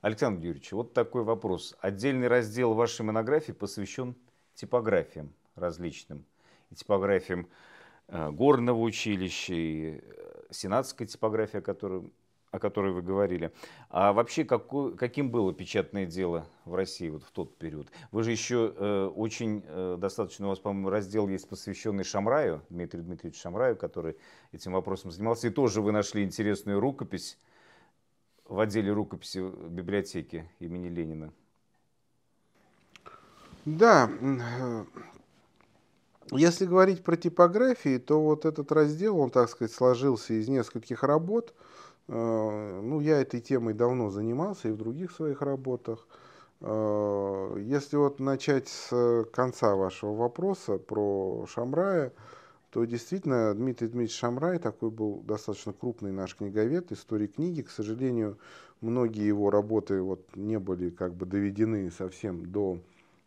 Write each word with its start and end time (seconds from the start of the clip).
Александр 0.00 0.46
Юрьевич, 0.46 0.72
вот 0.72 0.94
такой 0.94 1.24
вопрос. 1.24 1.76
Отдельный 1.80 2.26
раздел 2.26 2.72
вашей 2.72 3.02
монографии 3.02 3.52
посвящен 3.52 4.14
типографиям 4.54 5.34
различным. 5.56 6.24
И 6.70 6.74
типографиям 6.74 7.48
э, 8.08 8.30
горного 8.30 8.80
училища, 8.80 9.52
и 9.52 10.00
э, 10.02 10.42
сенатская 10.50 11.06
типография, 11.06 11.58
о 11.58 11.60
которой, 11.60 12.10
о 12.50 12.58
которой 12.58 12.94
вы 12.94 13.02
говорили. 13.02 13.52
А 13.90 14.14
вообще, 14.14 14.44
какой, 14.44 14.96
каким 14.96 15.30
было 15.30 15.52
печатное 15.52 16.06
дело 16.06 16.46
в 16.64 16.74
России 16.74 17.10
вот 17.10 17.22
в 17.22 17.30
тот 17.30 17.58
период? 17.58 17.88
Вы 18.10 18.22
же 18.22 18.30
еще 18.30 18.72
э, 18.74 19.04
очень 19.14 19.62
э, 19.66 19.96
достаточно, 19.98 20.46
у 20.46 20.48
вас, 20.48 20.60
по-моему, 20.60 20.88
раздел 20.88 21.28
есть 21.28 21.46
посвященный 21.46 22.04
Шамраю, 22.04 22.62
Дмитрию 22.70 23.04
Дмитриевичу 23.04 23.40
Шамраю, 23.42 23.76
который 23.76 24.16
этим 24.52 24.72
вопросом 24.72 25.10
занимался. 25.10 25.48
И 25.48 25.50
тоже 25.50 25.82
вы 25.82 25.92
нашли 25.92 26.24
интересную 26.24 26.80
рукопись 26.80 27.36
в 28.50 28.58
отделе 28.58 28.92
рукописи 28.92 29.38
библиотеки 29.68 30.50
имени 30.58 30.88
Ленина. 30.88 31.32
Да, 33.64 34.10
э, 34.20 34.84
если 36.32 36.66
говорить 36.66 37.04
про 37.04 37.16
типографии, 37.16 37.98
то 37.98 38.20
вот 38.20 38.44
этот 38.44 38.72
раздел, 38.72 39.18
он, 39.18 39.30
так 39.30 39.48
сказать, 39.48 39.72
сложился 39.72 40.34
из 40.34 40.48
нескольких 40.48 41.04
работ. 41.04 41.54
Э, 42.08 42.80
ну, 42.82 43.00
я 43.00 43.20
этой 43.20 43.40
темой 43.40 43.74
давно 43.74 44.10
занимался 44.10 44.68
и 44.68 44.72
в 44.72 44.76
других 44.76 45.12
своих 45.12 45.42
работах. 45.42 46.08
Э, 46.60 47.56
если 47.60 47.96
вот 47.96 48.18
начать 48.18 48.66
с 48.68 49.26
конца 49.32 49.76
вашего 49.76 50.14
вопроса 50.14 50.78
про 50.78 51.46
Шамрая, 51.46 52.12
то 52.70 52.84
действительно 52.84 53.52
Дмитрий 53.54 53.88
Дмитриевич 53.88 54.16
Шамрай 54.16 54.58
такой 54.58 54.90
был 54.90 55.22
достаточно 55.22 55.72
крупный 55.72 56.12
наш 56.12 56.36
книговед, 56.36 56.92
истории 56.92 57.26
книги. 57.26 57.62
К 57.62 57.70
сожалению, 57.70 58.38
многие 58.80 59.26
его 59.26 59.50
работы 59.50 60.00
вот 60.00 60.36
не 60.36 60.58
были 60.58 60.90
как 60.90 61.14
бы 61.14 61.26
доведены 61.26 61.90
совсем 61.90 62.50
до 62.50 62.78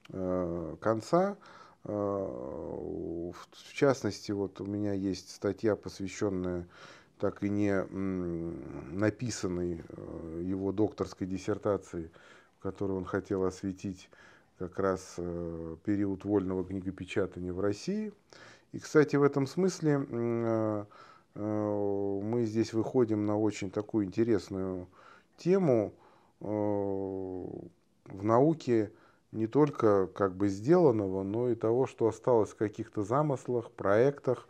э, 0.10 0.76
конца. 0.80 1.38
Э, 1.84 1.92
в 1.92 3.74
частности, 3.74 4.32
вот 4.32 4.62
у 4.62 4.66
меня 4.66 4.94
есть 4.94 5.30
статья, 5.36 5.76
посвященная 5.76 6.68
так 7.20 7.44
и 7.44 7.50
не 7.50 7.70
м, 7.70 8.98
написанной 8.98 9.82
э, 9.88 10.42
его 10.44 10.72
докторской 10.72 11.28
диссертации, 11.28 12.12
в 12.60 12.64
которой 12.64 12.94
он 12.94 13.06
хотел 13.06 13.44
осветить 13.44 14.10
как 14.58 14.80
раз 14.80 15.16
э, 15.18 15.76
период 15.84 16.26
вольного 16.26 16.66
книгопечатания 16.66 17.54
в 17.54 17.60
России. 17.60 18.14
И, 18.74 18.80
кстати, 18.80 19.16
в 19.16 19.24
этом 19.24 19.46
смысле 19.46 20.06
э, 20.10 20.86
э, 21.36 22.20
мы 22.24 22.44
здесь 22.44 22.74
выходим 22.74 23.26
на 23.28 23.40
очень 23.40 23.70
такую 23.70 24.06
интересную 24.06 24.88
тему 25.38 25.94
э, 26.42 26.46
в 26.46 28.24
науке 28.24 28.92
не 29.32 29.46
только 29.46 30.08
как 30.08 30.36
бы 30.36 30.48
сделанного, 30.48 31.22
но 31.22 31.50
и 31.50 31.56
того, 31.56 31.86
что 31.86 32.08
осталось 32.08 32.50
в 32.50 32.56
каких-то 32.56 33.04
замыслах, 33.04 33.70
проектах, 33.70 34.48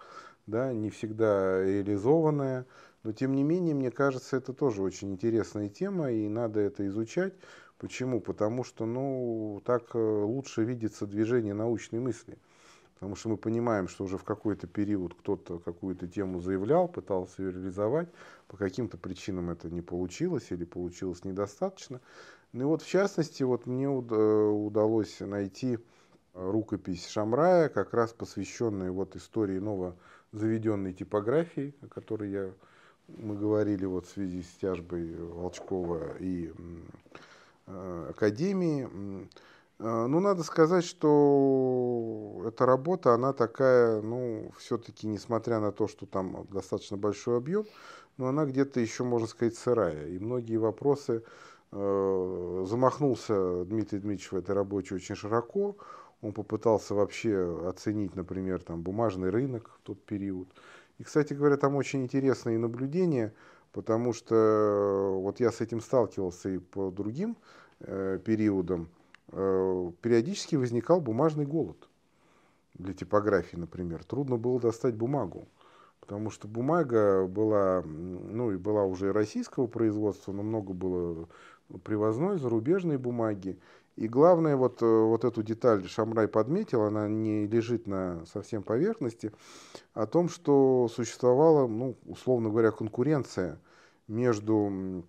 да, 0.47 0.71
не 0.71 0.89
всегда 0.89 1.61
реализованное. 1.61 2.65
Но 3.03 3.11
тем 3.11 3.33
не 3.33 3.43
менее, 3.43 3.75
мне 3.75 3.91
кажется, 3.91 4.37
это 4.37 4.53
тоже 4.53 4.83
очень 4.83 5.11
интересная 5.11 5.67
тема, 5.67 6.09
и 6.11 6.29
надо 6.29 6.61
это 6.61 6.87
изучать. 6.87 7.33
Почему? 7.77 8.21
Потому 8.21 8.63
что 8.63 8.85
ну, 8.85 9.61
так 9.65 9.93
лучше 9.95 10.63
видится 10.63 11.05
движение 11.05 11.53
научной 11.53 11.99
мысли. 11.99 12.37
Потому 13.03 13.17
что 13.17 13.27
мы 13.27 13.35
понимаем, 13.35 13.89
что 13.89 14.05
уже 14.05 14.17
в 14.17 14.23
какой-то 14.23 14.65
период 14.65 15.13
кто-то 15.13 15.59
какую-то 15.59 16.07
тему 16.07 16.39
заявлял, 16.39 16.87
пытался 16.87 17.43
ее 17.43 17.51
реализовать, 17.51 18.07
по 18.47 18.55
каким-то 18.55 18.97
причинам 18.97 19.49
это 19.49 19.69
не 19.69 19.81
получилось 19.81 20.47
или 20.51 20.63
получилось 20.63 21.25
недостаточно. 21.25 21.99
Ну 22.53 22.61
и 22.61 22.63
вот 22.63 22.81
в 22.81 22.87
частности, 22.87 23.43
вот 23.43 23.65
мне 23.65 23.89
удалось 23.89 25.19
найти 25.19 25.79
рукопись 26.33 27.05
Шамрая, 27.09 27.67
как 27.67 27.93
раз 27.93 28.13
посвященную 28.13 28.93
вот 28.93 29.17
истории 29.17 29.59
новозаведенной 29.59 30.93
типографии, 30.93 31.75
о 31.81 31.87
которой 31.87 32.31
я, 32.31 32.53
мы 33.09 33.35
говорили 33.35 33.83
вот 33.83 34.05
в 34.05 34.11
связи 34.11 34.43
с 34.43 34.51
тяжбой 34.61 35.13
Волчкова 35.13 36.15
и 36.21 36.53
э, 37.67 38.07
Академии. 38.11 39.27
Э, 39.83 40.07
ну, 40.07 40.21
надо 40.21 40.43
сказать, 40.43 40.85
что 40.85 42.43
эта 42.47 42.65
работа, 42.65 43.13
она 43.13 43.33
такая, 43.33 44.01
ну, 44.01 44.49
все-таки, 44.57 45.07
несмотря 45.07 45.59
на 45.59 45.73
то, 45.73 45.87
что 45.89 46.05
там 46.05 46.47
достаточно 46.51 46.95
большой 46.95 47.37
объем, 47.37 47.65
но 48.17 48.27
она 48.27 48.45
где-то 48.45 48.79
еще, 48.79 49.03
можно 49.03 49.27
сказать, 49.27 49.57
сырая. 49.57 50.07
И 50.07 50.19
многие 50.19 50.55
вопросы 50.55 51.23
э, 51.71 52.65
замахнулся 52.65 53.65
Дмитрий 53.65 53.99
Дмитриевич 53.99 54.31
в 54.31 54.37
этой 54.37 54.55
работе 54.55 54.95
очень 54.95 55.15
широко. 55.15 55.75
Он 56.21 56.31
попытался 56.31 56.95
вообще 56.95 57.67
оценить, 57.67 58.15
например, 58.15 58.61
там, 58.61 58.81
бумажный 58.81 59.29
рынок 59.31 59.69
в 59.69 59.85
тот 59.85 60.01
период. 60.05 60.47
И, 60.97 61.03
кстати 61.03 61.33
говоря, 61.33 61.57
там 61.57 61.75
очень 61.75 62.03
интересные 62.03 62.57
наблюдения, 62.57 63.33
потому 63.73 64.13
что 64.13 64.35
э, 64.35 65.09
вот 65.19 65.41
я 65.41 65.51
с 65.51 65.59
этим 65.59 65.81
сталкивался 65.81 66.49
и 66.51 66.59
по 66.59 66.89
другим 66.89 67.35
э, 67.81 68.17
периодам. 68.23 68.87
Э, 69.35 69.91
периодически 70.01 70.55
возникал 70.55 71.01
бумажный 71.01 71.45
голод. 71.45 71.89
Для 72.75 72.93
типографии, 72.93 73.55
например. 73.55 74.03
Трудно 74.03 74.37
было 74.37 74.59
достать 74.59 74.95
бумагу. 74.95 75.47
Потому 75.99 76.29
что 76.29 76.47
бумага 76.47 77.25
была, 77.27 77.81
ну 77.83 78.51
и 78.51 78.57
была 78.57 78.83
уже 78.83 79.13
российского 79.13 79.67
производства, 79.67 80.33
но 80.33 80.43
много 80.43 80.73
было 80.73 81.29
привозной, 81.83 82.37
зарубежной 82.37 82.97
бумаги. 82.97 83.57
И 83.95 84.07
главное, 84.07 84.55
вот, 84.55 84.81
э, 84.81 84.85
вот 84.85 85.23
эту 85.23 85.43
деталь 85.43 85.87
Шамрай 85.87 86.27
подметил, 86.27 86.83
она 86.83 87.07
не 87.07 87.47
лежит 87.47 87.87
на 87.87 88.25
совсем 88.25 88.63
поверхности, 88.63 89.31
о 89.93 90.05
том, 90.05 90.29
что 90.29 90.89
существовала, 90.93 91.67
ну, 91.67 91.95
условно 92.05 92.49
говоря, 92.49 92.71
конкуренция 92.71 93.59
между 94.07 95.05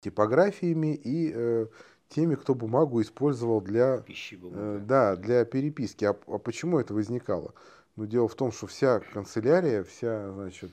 типографиями 0.00 0.94
и 0.94 1.32
э, 1.34 1.66
теми, 2.10 2.34
кто 2.34 2.54
бумагу 2.54 3.00
использовал 3.00 3.60
для, 3.60 4.04
э, 4.06 4.80
да, 4.84 5.16
для 5.16 5.44
переписки. 5.44 6.04
А, 6.04 6.16
а 6.26 6.38
почему 6.38 6.78
это 6.78 6.92
возникало? 6.92 7.54
Ну, 7.96 8.06
дело 8.06 8.28
в 8.28 8.34
том, 8.34 8.52
что 8.52 8.66
вся 8.66 9.00
канцелярия, 9.00 9.84
вся, 9.84 10.32
значит, 10.32 10.72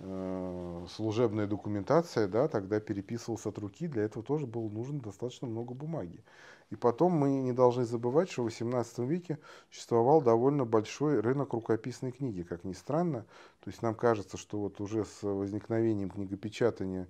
э, 0.00 0.86
служебная 0.90 1.46
документация, 1.46 2.26
да, 2.28 2.48
тогда 2.48 2.80
переписывался 2.80 3.50
от 3.50 3.58
руки, 3.58 3.86
для 3.86 4.04
этого 4.04 4.24
тоже 4.24 4.46
было 4.46 4.68
нужно 4.68 5.00
достаточно 5.00 5.46
много 5.46 5.74
бумаги. 5.74 6.24
И 6.70 6.76
потом 6.76 7.12
мы 7.12 7.40
не 7.40 7.52
должны 7.52 7.84
забывать, 7.84 8.30
что 8.30 8.42
в 8.42 8.46
XVIII 8.46 9.06
веке 9.06 9.38
существовал 9.70 10.22
довольно 10.22 10.64
большой 10.64 11.20
рынок 11.20 11.52
рукописной 11.52 12.10
книги, 12.10 12.42
как 12.42 12.64
ни 12.64 12.72
странно. 12.72 13.26
То 13.60 13.70
есть 13.70 13.82
нам 13.82 13.94
кажется, 13.94 14.38
что 14.38 14.58
вот 14.58 14.80
уже 14.80 15.04
с 15.04 15.22
возникновением 15.22 16.10
книгопечатания 16.10 17.06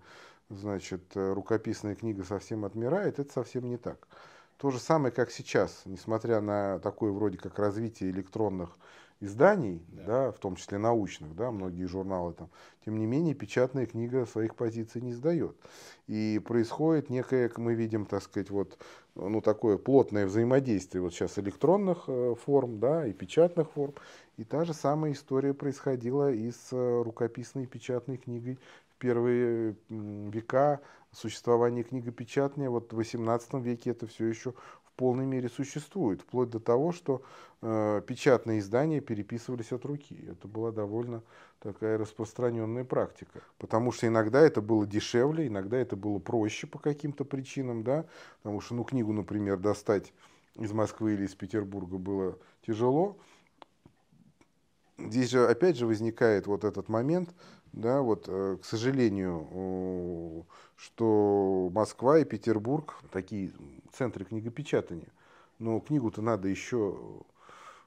значит, 0.49 1.16
э, 1.16 1.32
рукописная 1.32 1.94
книга 1.94 2.25
совсем 2.25 2.65
отмирает, 2.65 3.19
это 3.19 3.32
совсем 3.32 3.69
не 3.69 3.77
так. 3.77 4.06
То 4.56 4.71
же 4.71 4.78
самое, 4.78 5.12
как 5.12 5.31
сейчас, 5.31 5.82
несмотря 5.84 6.41
на 6.41 6.78
такое 6.78 7.12
вроде 7.12 7.38
как 7.38 7.59
развитие 7.59 8.10
электронных 8.10 8.77
изданий, 9.21 9.83
да. 9.88 10.04
Да, 10.04 10.33
в 10.33 10.38
том 10.38 10.56
числе 10.56 10.78
научных, 10.78 11.34
да, 11.34 11.50
многие 11.50 11.87
журналы 11.87 12.34
там, 12.34 12.50
тем 12.84 12.99
не 12.99 13.06
менее 13.06 13.34
печатная 13.34 13.87
книга 13.87 14.27
своих 14.27 14.54
позиций 14.54 15.00
не 15.00 15.12
сдает. 15.12 15.56
И 16.06 16.41
происходит 16.44 17.10
некое, 17.10 17.50
мы 17.56 17.75
видим, 17.75 18.06
так 18.06 18.22
сказать, 18.22 18.50
вот, 18.50 18.78
ну, 19.15 19.41
такое 19.41 19.78
плотное 19.78 20.27
взаимодействие 20.27 21.03
вот 21.03 21.15
сейчас 21.15 21.38
электронных 21.38 22.04
э, 22.09 22.34
форм, 22.44 22.78
да, 22.81 23.06
и 23.06 23.12
печатных 23.12 23.71
форм. 23.71 23.94
И 24.37 24.44
та 24.44 24.65
же 24.65 24.75
самая 24.75 25.12
история 25.12 25.54
происходила 25.54 26.31
и 26.31 26.50
с 26.50 26.72
э, 26.72 27.03
рукописной 27.03 27.66
печатной 27.66 28.19
книгой 28.19 28.59
первые 29.04 29.76
века 29.91 30.81
существования 31.12 31.83
книгопечатания, 31.83 32.71
вот 32.71 32.91
в 32.91 32.98
XVIII 32.98 33.60
веке 33.60 33.91
это 33.91 34.06
все 34.06 34.24
еще 34.24 34.53
в 34.83 34.92
полной 34.97 35.27
мере 35.27 35.51
существует, 35.51 36.22
вплоть 36.22 36.48
до 36.48 36.59
того, 36.59 36.91
что 36.92 37.21
э, 37.60 38.01
печатные 38.06 38.60
издания 38.60 39.03
переписывались 39.03 39.72
от 39.72 39.84
руки. 39.84 40.27
Это 40.27 40.48
была 40.48 40.72
довольно 40.72 41.22
такая 41.59 41.98
распространенная 41.98 42.84
практика, 42.84 43.42
потому 43.59 43.92
что 43.92 44.06
иногда 44.06 44.41
это 44.41 44.62
было 44.62 44.86
дешевле, 44.86 45.48
иногда 45.48 45.77
это 45.77 45.97
было 45.97 46.18
проще 46.18 46.66
по 46.66 46.78
каким-то 46.78 47.27
причинам, 47.27 47.83
да, 47.83 48.07
потому 48.42 48.62
что, 48.62 48.74
ну, 48.74 48.84
книгу, 48.84 49.12
например, 49.12 49.59
достать 49.59 50.15
из 50.54 50.72
Москвы 50.72 51.12
или 51.12 51.27
из 51.27 51.34
Петербурга 51.34 51.98
было 51.98 52.39
тяжело. 52.66 53.18
Здесь 54.97 55.28
же 55.28 55.47
опять 55.47 55.77
же 55.77 55.86
возникает 55.86 56.47
вот 56.47 56.65
этот 56.65 56.89
момент, 56.89 57.28
да, 57.74 58.00
вот, 58.00 58.24
э, 58.28 58.56
к 58.62 58.65
сожалению, 58.65 60.47
что 60.76 61.71
Москва 61.72 62.18
и 62.18 62.24
Петербург 62.24 62.94
такие 63.10 63.53
центры 63.92 64.24
книгопечатания. 64.24 65.09
Но 65.59 65.80
книгу-то 65.80 66.22
надо 66.22 66.48
еще 66.48 66.97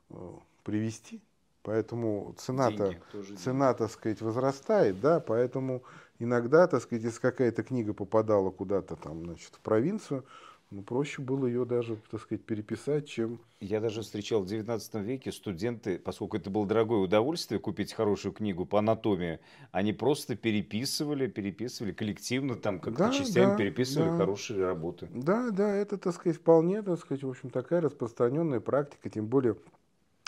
э, 0.10 0.16
привести, 0.64 1.22
Поэтому 1.68 2.34
цена-то, 2.38 2.96
цена, 3.38 3.74
так 3.74 3.92
сказать, 3.92 4.22
возрастает, 4.22 5.02
да, 5.02 5.20
поэтому 5.20 5.84
иногда, 6.18 6.66
так 6.66 6.82
сказать, 6.82 7.04
если 7.04 7.20
какая-то 7.20 7.62
книга 7.62 7.94
попадала 7.94 8.52
куда-то 8.52 8.96
там, 8.96 9.26
значит, 9.26 9.54
в 9.54 9.60
провинцию, 9.60 10.24
ну, 10.70 10.82
проще 10.82 11.22
было 11.22 11.46
ее 11.46 11.64
даже, 11.64 11.98
так 12.12 12.22
сказать, 12.22 12.44
переписать, 12.44 13.08
чем... 13.08 13.40
Я 13.62 13.80
даже 13.80 14.02
встречал 14.02 14.42
в 14.42 14.48
19 14.48 14.96
веке 14.96 15.32
студенты, 15.32 15.98
поскольку 15.98 16.36
это 16.36 16.50
было 16.50 16.68
дорогое 16.68 17.00
удовольствие 17.00 17.60
купить 17.60 17.94
хорошую 17.94 18.34
книгу 18.34 18.66
по 18.66 18.80
анатомии, 18.80 19.40
они 19.72 19.94
просто 19.94 20.36
переписывали, 20.36 21.28
переписывали 21.28 21.94
коллективно, 21.94 22.56
там 22.56 22.82
как-то 22.82 23.06
да, 23.06 23.14
частями 23.14 23.52
да, 23.52 23.56
переписывали 23.56 24.10
да. 24.10 24.18
хорошие 24.18 24.66
работы. 24.66 25.08
Да, 25.14 25.52
да, 25.52 25.74
это, 25.74 25.98
так 25.98 26.14
сказать, 26.14 26.38
вполне, 26.38 26.82
так 26.82 27.00
сказать, 27.00 27.24
в 27.24 27.30
общем, 27.30 27.50
такая 27.50 27.80
распространенная 27.80 28.60
практика, 28.60 29.10
тем 29.10 29.28
более, 29.28 29.56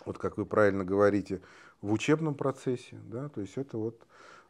вот 0.05 0.17
как 0.17 0.37
вы 0.37 0.45
правильно 0.45 0.85
говорите, 0.85 1.41
в 1.81 1.91
учебном 1.91 2.35
процессе, 2.35 2.97
да, 3.11 3.27
то 3.27 3.41
есть 3.41 3.57
это 3.57 3.77
вот, 3.77 3.99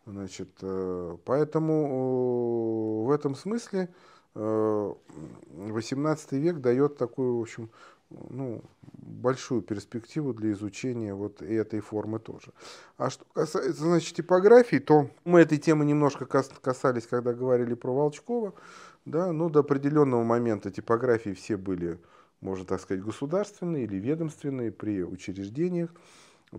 значит, 0.06 0.50
э, 0.62 1.18
поэтому 1.25 3.06
в 3.06 3.12
этом 3.12 3.33
смысле 3.33 3.89
18 4.36 6.31
век 6.34 6.60
дает 6.60 6.98
такую, 6.98 7.38
в 7.38 7.42
общем, 7.42 7.70
ну, 8.10 8.64
большую 8.94 9.62
перспективу 9.62 10.34
для 10.34 10.52
изучения 10.52 11.14
вот 11.14 11.42
этой 11.42 11.80
формы 11.80 12.20
тоже. 12.20 12.54
А 12.98 13.10
что 13.10 13.26
касается, 13.34 13.84
значит, 13.84 14.16
типографии, 14.16 14.78
то 14.78 15.10
мы 15.26 15.42
этой 15.42 15.58
темы 15.58 15.86
немножко 15.86 16.26
касались, 16.26 17.08
когда 17.08 17.34
говорили 17.34 17.74
про 17.74 17.94
Волчкова, 17.94 18.54
да, 19.06 19.31
но 19.31 19.50
до 19.50 19.60
определенного 19.60 20.24
момента 20.24 20.72
типографии 20.72 21.34
все 21.34 21.58
были, 21.58 22.00
можно 22.42 22.66
так 22.66 22.81
сказать, 22.81 23.04
государственные 23.04 23.86
или 23.86 23.98
ведомственные 23.98 24.72
при 24.72 25.04
учреждениях. 25.04 25.92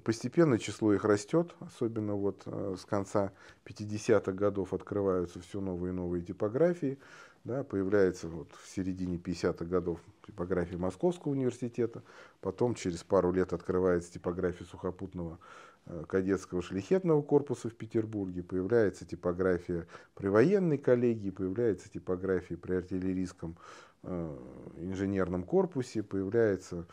Постепенно 0.04 0.56
число 0.56 0.94
их 0.94 1.04
растет, 1.04 1.56
особенно 1.58 2.14
вот 2.14 2.42
э, 2.46 2.76
с 2.78 2.84
конца 2.84 3.32
50-х 3.64 4.30
годов 4.30 4.72
открываются 4.72 5.40
все 5.40 5.60
новые 5.60 5.92
и 5.92 5.96
новые 5.96 6.22
типографии 6.22 6.96
да, 7.44 7.64
появляется 7.64 8.28
вот 8.28 8.52
в 8.62 8.68
середине 8.68 9.16
50-х 9.16 9.64
годов 9.64 10.00
типография 10.26 10.76
Московского 10.76 11.32
университета, 11.32 12.02
потом 12.40 12.74
через 12.74 13.02
пару 13.02 13.32
лет 13.32 13.52
открывается 13.52 14.12
типография 14.12 14.64
сухопутного 14.64 15.38
э, 15.86 16.04
кадетского 16.06 16.62
шлихетного 16.62 17.22
корпуса 17.22 17.70
в 17.70 17.74
Петербурге, 17.74 18.42
появляется 18.42 19.06
типография 19.06 19.86
при 20.14 20.28
военной 20.28 20.78
коллегии, 20.78 21.30
появляется 21.30 21.88
типография 21.88 22.56
при 22.56 22.74
артиллерийском 22.74 23.56
э, 24.02 24.38
инженерном 24.76 25.44
корпусе, 25.44 26.02
появляется 26.02 26.86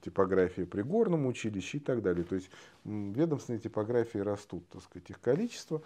типография 0.00 0.66
при 0.66 0.82
горном 0.82 1.26
училище 1.26 1.78
и 1.78 1.80
так 1.80 2.02
далее. 2.02 2.24
То 2.24 2.36
есть 2.36 2.50
ведомственные 2.84 3.60
типографии 3.60 4.18
растут, 4.18 4.68
так 4.68 4.82
сказать, 4.82 5.10
их 5.10 5.20
количество. 5.20 5.82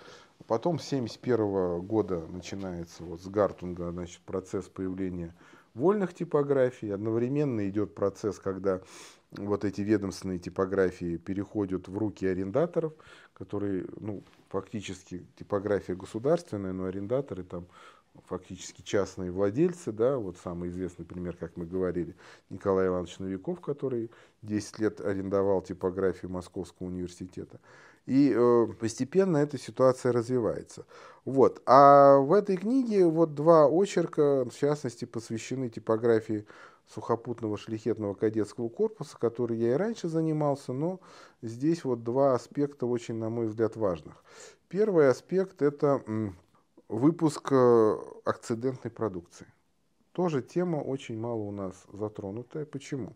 Потом 0.47 0.79
с 0.79 0.87
1971 0.93 1.87
года 1.87 2.21
начинается 2.29 3.03
вот 3.03 3.21
с 3.21 3.27
Гартунга 3.27 3.91
значит, 3.91 4.21
процесс 4.21 4.67
появления 4.69 5.35
вольных 5.75 6.15
типографий. 6.15 6.91
Одновременно 6.91 7.69
идет 7.69 7.95
процесс, 7.95 8.39
когда 8.39 8.81
вот 9.33 9.65
эти 9.65 9.81
ведомственные 9.81 10.39
типографии 10.39 11.17
переходят 11.17 11.89
в 11.89 11.99
руки 11.99 12.27
арендаторов, 12.27 12.93
которые, 13.35 13.87
ну, 14.01 14.23
фактически 14.49 15.27
типография 15.37 15.95
государственная, 15.95 16.73
но 16.73 16.85
арендаторы 16.85 17.43
там 17.43 17.67
фактически 18.27 18.83
частные 18.83 19.31
владельцы, 19.31 19.93
да, 19.93 20.19
вот 20.19 20.37
самый 20.43 20.71
известный 20.71 21.05
пример, 21.05 21.37
как 21.37 21.57
мы 21.57 21.67
говорили, 21.67 22.17
Николай 22.51 22.89
Иванович 22.89 23.19
Новиков, 23.19 23.61
который 23.61 24.11
10 24.43 24.79
лет 24.79 25.01
арендовал 25.01 25.63
типографию 25.63 26.31
Московского 26.31 26.87
университета. 26.87 27.61
И 28.07 28.33
э, 28.35 28.67
постепенно 28.79 29.39
эта 29.39 29.59
ситуация 29.59 30.13
развивается. 30.13 30.87
Вот. 31.25 31.61
А 31.67 32.19
в 32.19 32.33
этой 32.33 32.57
книге 32.57 33.05
вот 33.07 33.35
два 33.35 33.67
очерка, 33.67 34.45
в 34.45 34.55
частности, 34.55 35.05
посвящены 35.05 35.69
типографии 35.69 36.47
сухопутного 36.89 37.59
шлихетного 37.59 38.15
кадетского 38.15 38.69
корпуса, 38.69 39.19
который 39.19 39.59
я 39.59 39.73
и 39.73 39.77
раньше 39.77 40.09
занимался, 40.09 40.73
но 40.73 41.01
здесь 41.43 41.85
вот 41.85 42.05
два 42.05 42.35
аспекта 42.35 42.87
очень, 42.87 43.17
на 43.17 43.29
мой 43.29 43.49
взгляд, 43.49 43.77
важных. 43.77 44.23
Первый 44.69 45.09
аспект– 45.09 45.63
это 45.63 46.03
выпуск 46.89 47.49
э, 47.51 47.97
акцидентной 48.25 48.91
продукции. 48.91 49.47
Тоже 50.13 50.43
тема 50.43 50.77
очень 50.79 51.19
мало 51.19 51.41
у 51.41 51.51
нас 51.51 51.75
затронутая. 51.93 52.65
Почему? 52.65 53.15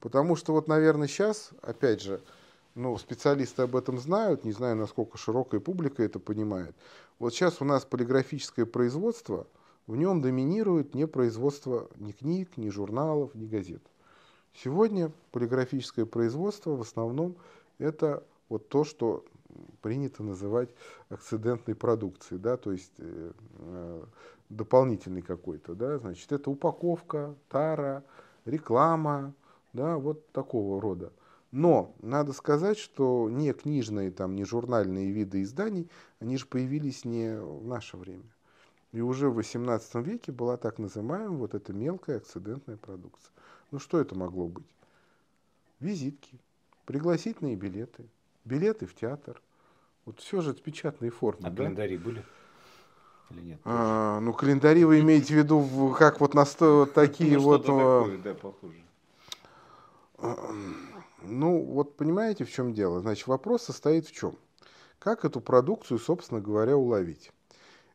Потому 0.00 0.36
что 0.36 0.52
вот, 0.52 0.68
наверное, 0.68 1.06
сейчас, 1.06 1.50
опять 1.62 2.00
же, 2.00 2.20
ну, 2.74 2.96
специалисты 2.98 3.62
об 3.62 3.76
этом 3.76 3.98
знают, 3.98 4.44
не 4.44 4.52
знаю, 4.52 4.76
насколько 4.76 5.18
широкая 5.18 5.60
публика 5.60 6.02
это 6.02 6.18
понимает. 6.18 6.74
Вот 7.18 7.34
сейчас 7.34 7.60
у 7.60 7.64
нас 7.64 7.84
полиграфическое 7.84 8.64
производство, 8.64 9.46
в 9.86 9.96
нем 9.96 10.22
доминирует 10.22 10.94
не 10.94 11.06
производство 11.06 11.88
ни 11.96 12.12
книг, 12.12 12.56
ни 12.56 12.68
журналов, 12.68 13.34
ни 13.34 13.46
газет. 13.46 13.82
Сегодня 14.54 15.12
полиграфическое 15.32 16.06
производство 16.06 16.70
в 16.76 16.80
основном 16.80 17.36
это 17.78 18.24
вот 18.48 18.68
то, 18.68 18.84
что 18.84 19.24
принято 19.82 20.22
называть 20.22 20.70
акцидентной 21.08 21.74
продукцией, 21.74 22.40
да, 22.40 22.56
то 22.56 22.72
есть 22.72 22.92
э, 22.98 23.32
э, 23.58 24.04
дополнительный 24.48 25.22
какой-то, 25.22 25.74
да, 25.74 25.98
значит, 25.98 26.30
это 26.32 26.50
упаковка, 26.50 27.34
тара, 27.48 28.04
реклама, 28.44 29.34
да, 29.72 29.96
вот 29.96 30.30
такого 30.32 30.80
рода. 30.80 31.12
Но 31.52 31.94
надо 32.00 32.32
сказать, 32.32 32.78
что 32.78 33.28
не 33.28 33.52
книжные, 33.52 34.12
там, 34.12 34.36
не 34.36 34.44
журнальные 34.44 35.10
виды 35.10 35.42
изданий, 35.42 35.90
они 36.20 36.36
же 36.36 36.46
появились 36.46 37.04
не 37.04 37.40
в 37.40 37.66
наше 37.66 37.96
время. 37.96 38.30
И 38.92 39.00
уже 39.00 39.30
в 39.30 39.38
XVIII 39.38 40.02
веке 40.02 40.32
была 40.32 40.56
так 40.56 40.78
называемая 40.78 41.28
вот 41.30 41.54
эта 41.54 41.72
мелкая 41.72 42.18
акцидентная 42.18 42.76
продукция. 42.76 43.32
Ну 43.70 43.78
что 43.78 44.00
это 44.00 44.16
могло 44.16 44.48
быть? 44.48 44.66
Визитки, 45.80 46.38
пригласительные 46.86 47.56
билеты, 47.56 48.04
билеты 48.44 48.86
в 48.86 48.94
театр, 48.94 49.40
вот 50.04 50.20
все 50.20 50.40
же 50.40 50.52
это 50.52 50.62
печатные 50.62 51.10
формы. 51.10 51.46
А 51.46 51.50
да? 51.50 51.56
календари 51.56 51.96
были? 51.96 52.24
Или 53.30 53.40
нет? 53.40 53.60
А, 53.64 54.20
ну, 54.20 54.32
календари 54.32 54.84
вы 54.84 55.00
имеете 55.00 55.34
в 55.34 55.36
виду, 55.36 55.94
как 55.98 56.20
вот 56.20 56.34
на 56.34 56.44
сто, 56.44 56.86
такие 56.86 57.36
ну, 57.36 57.44
вот... 57.44 57.66
Такое, 57.66 58.18
да, 58.18 58.34
похоже. 58.34 58.76
Ну, 61.22 61.62
вот 61.64 61.96
понимаете, 61.96 62.44
в 62.44 62.50
чем 62.50 62.72
дело? 62.72 63.00
Значит, 63.00 63.26
вопрос 63.26 63.62
состоит 63.64 64.06
в 64.06 64.12
чем? 64.12 64.36
Как 64.98 65.24
эту 65.24 65.40
продукцию, 65.40 65.98
собственно 65.98 66.40
говоря, 66.40 66.76
уловить? 66.76 67.30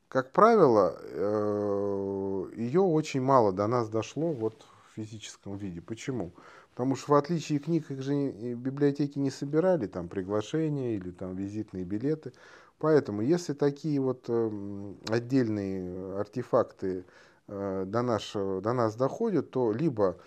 Как 0.08 0.32
правило, 0.32 0.98
э, 1.02 2.52
ее 2.56 2.82
очень 2.82 3.22
мало 3.22 3.52
до 3.52 3.68
нас 3.68 3.90
дошло 3.90 4.32
вот 4.32 4.66
в 4.86 4.96
физическом 4.96 5.58
виде. 5.58 5.82
Почему? 5.82 6.32
Потому 6.76 6.98
что 6.98 7.14
в 7.14 7.16
отличие 7.16 7.60
книг, 7.60 7.90
их 7.90 8.02
же 8.02 8.32
библиотеки 8.54 9.18
не 9.18 9.32
собирали, 9.32 9.88
там 9.88 10.10
приглашения 10.10 10.96
или 10.98 11.10
там 11.10 11.34
визитные 11.34 11.86
билеты. 11.86 12.34
Поэтому, 12.80 13.22
если 13.22 13.54
такие 13.54 14.02
вот 14.02 14.26
эм, 14.28 14.98
отдельные 15.08 16.20
артефакты 16.20 17.06
э, 17.48 17.84
до, 17.88 18.02
нашего, 18.02 18.62
до 18.62 18.74
нас 18.74 18.98
доходят, 18.98 19.52
то 19.52 19.72
либо 19.72 20.18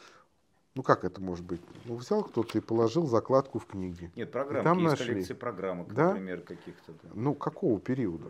ну 0.75 0.83
как 0.83 1.05
это 1.05 1.21
может 1.21 1.45
быть? 1.45 1.61
Ну, 1.85 1.97
взял 1.97 2.25
кто-то 2.25 2.57
и 2.57 2.63
положил 2.63 3.07
закладку 3.07 3.59
в 3.59 3.67
книге. 3.67 4.11
Нет, 4.17 4.33
программки, 4.33 4.65
там 4.65 4.79
есть 4.79 4.91
нашли. 4.91 5.07
коллекции 5.07 5.35
программок, 5.35 5.93
да? 5.93 6.15
например, 6.15 6.41
каких-то. 6.41 6.93
Да. 7.03 7.11
Ну, 7.13 7.35
какого 7.35 7.79
периода? 7.79 8.25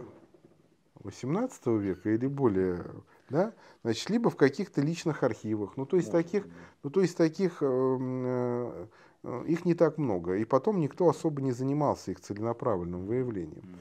18 1.04 1.66
века 1.66 2.10
или 2.10 2.26
более 2.26 2.84
да, 3.30 3.52
значит, 3.82 4.08
либо 4.10 4.30
в 4.30 4.36
каких-то 4.36 4.80
личных 4.80 5.22
архивах. 5.22 5.76
Ну, 5.76 5.84
то 5.84 5.96
есть 5.96 6.12
Может, 6.12 6.26
таких, 6.26 6.46
ну, 6.82 6.90
то 6.90 7.02
есть 7.02 7.16
таких, 7.16 7.58
э, 7.60 8.86
э, 9.22 9.44
их 9.46 9.64
не 9.64 9.74
так 9.74 9.98
много. 9.98 10.36
И 10.36 10.44
потом 10.44 10.80
никто 10.80 11.08
особо 11.08 11.42
не 11.42 11.52
занимался 11.52 12.10
их 12.10 12.20
целенаправленным 12.20 13.06
выявлением. 13.06 13.64
Mm. 13.64 13.78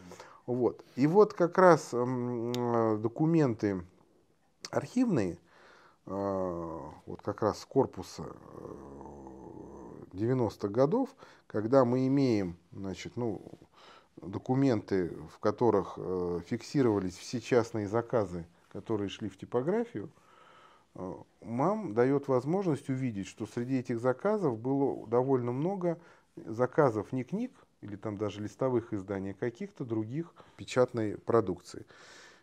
Вот. 0.47 0.83
И 0.95 1.07
вот 1.07 1.33
как 1.33 1.57
раз 1.57 1.89
э, 1.93 2.97
документы 3.01 3.83
архивные, 4.69 5.38
вот 6.05 7.21
как 7.21 7.41
раз 7.41 7.59
с 7.59 7.65
корпуса 7.65 8.24
90-х 10.13 10.69
годов, 10.69 11.09
когда 11.47 11.83
мы 11.83 12.07
имеем, 12.07 12.57
значит, 12.71 13.17
ну, 13.17 13.41
документы, 14.21 15.12
в 15.33 15.39
которых 15.39 15.93
э, 15.97 16.41
фиксировались 16.47 17.17
все 17.17 17.39
частные 17.41 17.88
заказы 17.88 18.45
которые 18.77 19.09
шли 19.09 19.29
в 19.29 19.38
типографию, 19.38 20.12
э, 20.95 21.13
МАМ 21.41 21.93
дает 21.93 22.27
возможность 22.27 22.89
увидеть, 22.89 23.27
что 23.27 23.45
среди 23.45 23.79
этих 23.79 24.00
заказов 24.00 24.59
было 24.59 25.07
довольно 25.07 25.51
много 25.51 26.00
заказов 26.36 27.12
не 27.12 27.24
книг, 27.24 27.51
или 27.81 27.95
там 27.95 28.17
даже 28.17 28.41
листовых 28.41 28.93
изданий, 28.93 29.31
а 29.31 29.33
каких-то 29.33 29.86
других 29.86 30.33
печатной 30.57 31.17
продукции. 31.17 31.86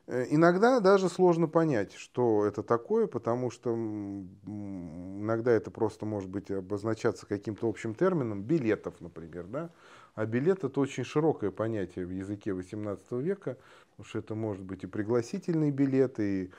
Э, 0.06 0.26
иногда 0.30 0.80
даже 0.80 1.08
сложно 1.08 1.46
понять, 1.46 1.92
что 1.94 2.44
это 2.44 2.62
такое, 2.62 3.06
потому 3.06 3.50
что 3.50 3.72
иногда 3.72 5.52
это 5.52 5.70
просто 5.70 6.06
может 6.06 6.30
быть 6.30 6.50
обозначаться 6.50 7.26
каким-то 7.26 7.68
общим 7.68 7.94
термином, 7.94 8.42
билетов, 8.42 9.00
например, 9.00 9.44
да, 9.44 9.70
А 10.14 10.26
билет 10.26 10.64
это 10.64 10.80
очень 10.80 11.04
широкое 11.04 11.50
понятие 11.50 12.06
в 12.06 12.10
языке 12.10 12.50
XVIII 12.50 13.20
века, 13.20 13.56
потому 13.90 14.08
что 14.08 14.18
это 14.18 14.34
может 14.34 14.62
быть 14.62 14.84
и 14.84 14.86
пригласительный 14.86 15.70
билет, 15.70 16.20
и 16.20 16.50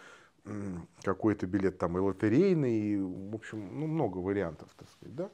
какой-то 1.03 1.47
билет 1.47 1.77
там 1.77 1.97
и 1.97 2.01
лотерейный, 2.01 2.79
и, 2.79 2.97
в 2.97 3.33
общем, 3.33 3.79
ну, 3.79 3.87
много 3.87 4.19
вариантов, 4.19 4.69
так 4.77 4.87
сказать, 4.89 5.15
да. 5.15 5.29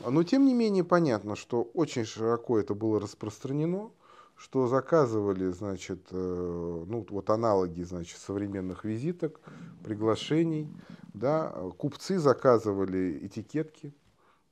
Но 0.00 0.22
тем 0.22 0.44
не 0.46 0.54
менее 0.54 0.84
понятно, 0.84 1.36
что 1.36 1.62
очень 1.74 2.04
широко 2.04 2.58
это 2.58 2.74
было 2.74 3.00
распространено, 3.00 3.90
что 4.36 4.66
заказывали, 4.66 5.50
значит, 5.50 6.08
э, 6.10 6.84
ну 6.86 7.06
вот 7.08 7.30
аналоги, 7.30 7.82
значит, 7.82 8.18
современных 8.18 8.84
визиток, 8.84 9.40
приглашений, 9.82 10.68
да, 11.14 11.48
купцы 11.78 12.18
заказывали 12.18 13.26
этикетки 13.26 13.94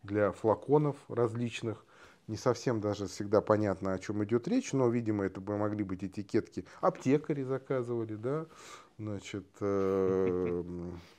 для 0.02 0.32
флаконов 0.32 0.96
различных, 1.08 1.84
не 2.26 2.36
совсем 2.36 2.80
даже 2.80 3.06
всегда 3.06 3.40
понятно, 3.40 3.92
о 3.92 3.98
чем 3.98 4.24
идет 4.24 4.48
речь, 4.48 4.72
но, 4.72 4.88
видимо, 4.88 5.24
это 5.24 5.40
могли 5.40 5.84
быть 5.84 6.04
этикетки. 6.04 6.64
Аптекари 6.80 7.42
заказывали, 7.42 8.14
да, 8.14 8.46
значит, 8.98 9.46
э, 9.60 10.62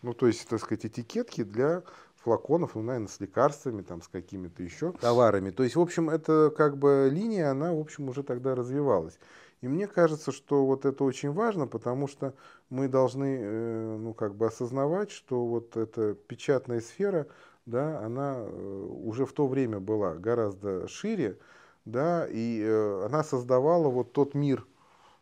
ну, 0.01 0.13
то 0.13 0.27
есть, 0.27 0.47
так 0.47 0.59
сказать, 0.59 0.85
этикетки 0.85 1.43
для 1.43 1.83
флаконов, 2.15 2.73
ну, 2.75 2.81
наверное, 2.81 3.07
с 3.07 3.19
лекарствами, 3.19 3.83
там, 3.83 4.01
с 4.01 4.07
какими-то 4.07 4.63
еще 4.63 4.91
товарами. 4.93 5.51
То 5.51 5.63
есть, 5.63 5.75
в 5.75 5.81
общем, 5.81 6.09
это 6.09 6.51
как 6.55 6.77
бы 6.77 7.07
линия, 7.11 7.51
она, 7.51 7.73
в 7.73 7.79
общем, 7.79 8.09
уже 8.09 8.23
тогда 8.23 8.55
развивалась. 8.55 9.19
И 9.61 9.67
мне 9.67 9.87
кажется, 9.87 10.31
что 10.31 10.65
вот 10.65 10.85
это 10.85 11.03
очень 11.03 11.31
важно, 11.31 11.67
потому 11.67 12.07
что 12.07 12.33
мы 12.69 12.87
должны, 12.87 13.37
э, 13.39 13.97
ну, 13.97 14.13
как 14.13 14.35
бы 14.35 14.47
осознавать, 14.47 15.11
что 15.11 15.45
вот 15.45 15.77
эта 15.77 16.15
печатная 16.15 16.81
сфера, 16.81 17.27
да, 17.65 17.99
она 17.99 18.35
э, 18.37 18.87
уже 19.03 19.25
в 19.25 19.33
то 19.33 19.47
время 19.47 19.79
была 19.79 20.15
гораздо 20.15 20.87
шире, 20.87 21.37
да, 21.85 22.27
и 22.29 22.61
э, 22.61 23.05
она 23.05 23.23
создавала 23.23 23.89
вот 23.89 24.13
тот 24.13 24.33
мир 24.33 24.65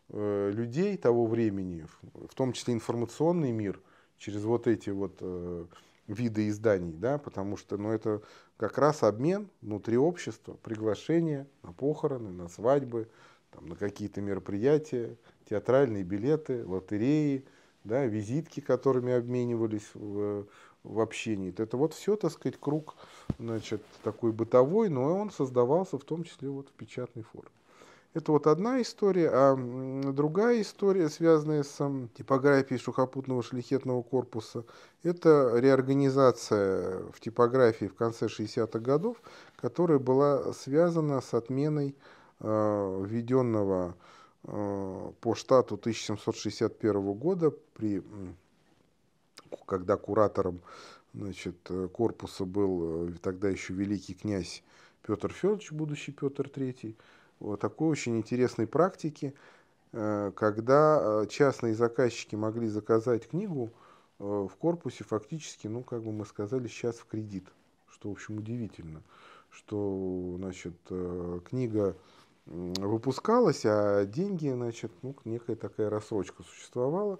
людей 0.10 0.96
того 0.98 1.26
времени, 1.26 1.88
в 2.14 2.36
том 2.36 2.54
числе 2.54 2.76
информационный 2.76 3.52
мир, 3.52 3.82
через 4.18 4.44
вот 4.44 4.68
эти 4.68 4.92
вот 4.92 5.20
виды 6.08 6.50
изданий, 6.50 6.94
да, 6.94 7.18
потому 7.18 7.58
что 7.58 7.78
ну, 7.78 7.92
это 7.92 8.22
как 8.58 8.78
раз 8.78 9.04
обмен 9.04 9.50
внутри 9.62 9.98
общества, 9.98 10.58
приглашение 10.62 11.48
на 11.64 11.72
похороны, 11.72 12.32
на 12.32 12.48
свадьбы, 12.48 13.10
там, 13.52 13.68
на 13.68 13.76
какие-то 13.76 14.22
мероприятия, 14.22 15.18
театральные 15.50 16.04
билеты, 16.04 16.66
лотереи, 16.66 17.46
да, 17.84 18.06
визитки, 18.06 18.60
которыми 18.60 19.14
обменивались 19.14 19.90
в, 19.94 20.46
в 20.84 21.00
общении. 21.00 21.54
Это 21.58 21.78
вот 21.78 21.94
все, 21.94 22.16
так 22.16 22.32
сказать, 22.32 22.60
круг 22.60 22.96
значит, 23.40 23.84
такой 24.04 24.32
бытовой, 24.32 24.90
но 24.90 25.18
он 25.18 25.32
создавался 25.32 25.98
в 25.98 26.04
том 26.04 26.24
числе 26.24 26.50
вот 26.50 26.70
в 26.70 26.72
печатной 26.74 27.24
форме. 27.24 27.50
Это 28.14 28.32
вот 28.32 28.46
одна 28.46 28.80
история, 28.80 29.30
а 29.34 29.56
другая 30.14 30.62
история, 30.62 31.10
связанная 31.10 31.64
с 31.64 31.78
типографией 32.16 32.80
сухопутного 32.80 33.42
шляхетного 33.42 34.04
корпуса, 34.04 34.66
это 35.02 35.54
реорганизация 35.56 37.06
в 37.12 37.20
типографии 37.20 37.86
в 37.86 37.96
конце 37.96 38.28
60-х 38.28 38.78
годов, 38.80 39.18
которая 39.56 39.98
была 39.98 40.54
связана 40.54 41.22
с 41.22 41.34
отменой 41.34 41.96
э, 42.40 43.04
введенного 43.04 43.96
э, 44.44 45.12
по 45.20 45.34
штату 45.34 45.74
1761 45.74 47.14
года, 47.14 47.50
при, 47.74 48.04
когда 49.66 49.98
куратором 49.98 50.62
значит, 51.14 51.70
корпуса 51.94 52.46
был 52.46 53.08
э, 53.08 53.14
тогда 53.22 53.50
еще 53.50 53.74
великий 53.74 54.14
князь 54.14 54.64
Петр 55.04 55.32
Федорович, 55.32 55.72
будущий 55.72 56.12
Петр 56.12 56.48
III, 56.48 56.96
вот 57.40 57.60
такой 57.60 57.90
очень 57.90 58.18
интересной 58.18 58.68
практики, 58.68 59.34
э, 59.92 60.32
когда 60.36 61.00
э, 61.02 61.28
частные 61.30 61.76
заказчики 61.76 62.36
могли 62.36 62.68
заказать 62.68 63.28
книгу 63.28 63.72
э, 64.20 64.24
в 64.24 64.56
корпусе 64.58 65.04
фактически, 65.04 65.68
ну, 65.68 65.84
как 65.84 66.04
бы 66.04 66.14
мы 66.14 66.26
сказали, 66.26 66.68
сейчас 66.68 66.96
в 66.96 67.06
кредит, 67.06 67.46
что, 67.92 68.10
в 68.10 68.14
общем, 68.14 68.38
удивительно, 68.38 69.02
что, 69.50 70.36
значит, 70.38 70.74
книга 71.50 71.96
выпускалась, 72.46 73.66
а 73.66 74.06
деньги, 74.06 74.50
значит, 74.50 74.92
ну, 75.02 75.16
некая 75.26 75.56
такая 75.56 75.90
рассрочка 75.90 76.44
существовала, 76.44 77.20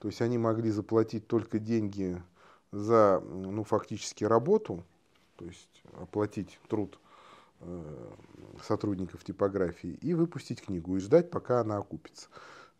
то 0.00 0.08
есть 0.08 0.20
они 0.20 0.38
могли 0.38 0.70
заплатить 0.70 1.28
только 1.28 1.60
деньги 1.60 2.20
за, 2.72 3.20
ну, 3.20 3.62
фактически 3.62 4.24
работу, 4.24 4.84
то 5.36 5.44
есть 5.44 5.82
оплатить 6.00 6.58
труд 6.68 6.98
Э, 7.62 8.10
сотрудников 8.62 9.22
типографии 9.22 9.98
и 10.00 10.14
выпустить 10.14 10.62
книгу 10.62 10.96
и 10.96 11.00
ждать, 11.00 11.30
пока 11.30 11.60
она 11.60 11.76
окупится. 11.76 12.28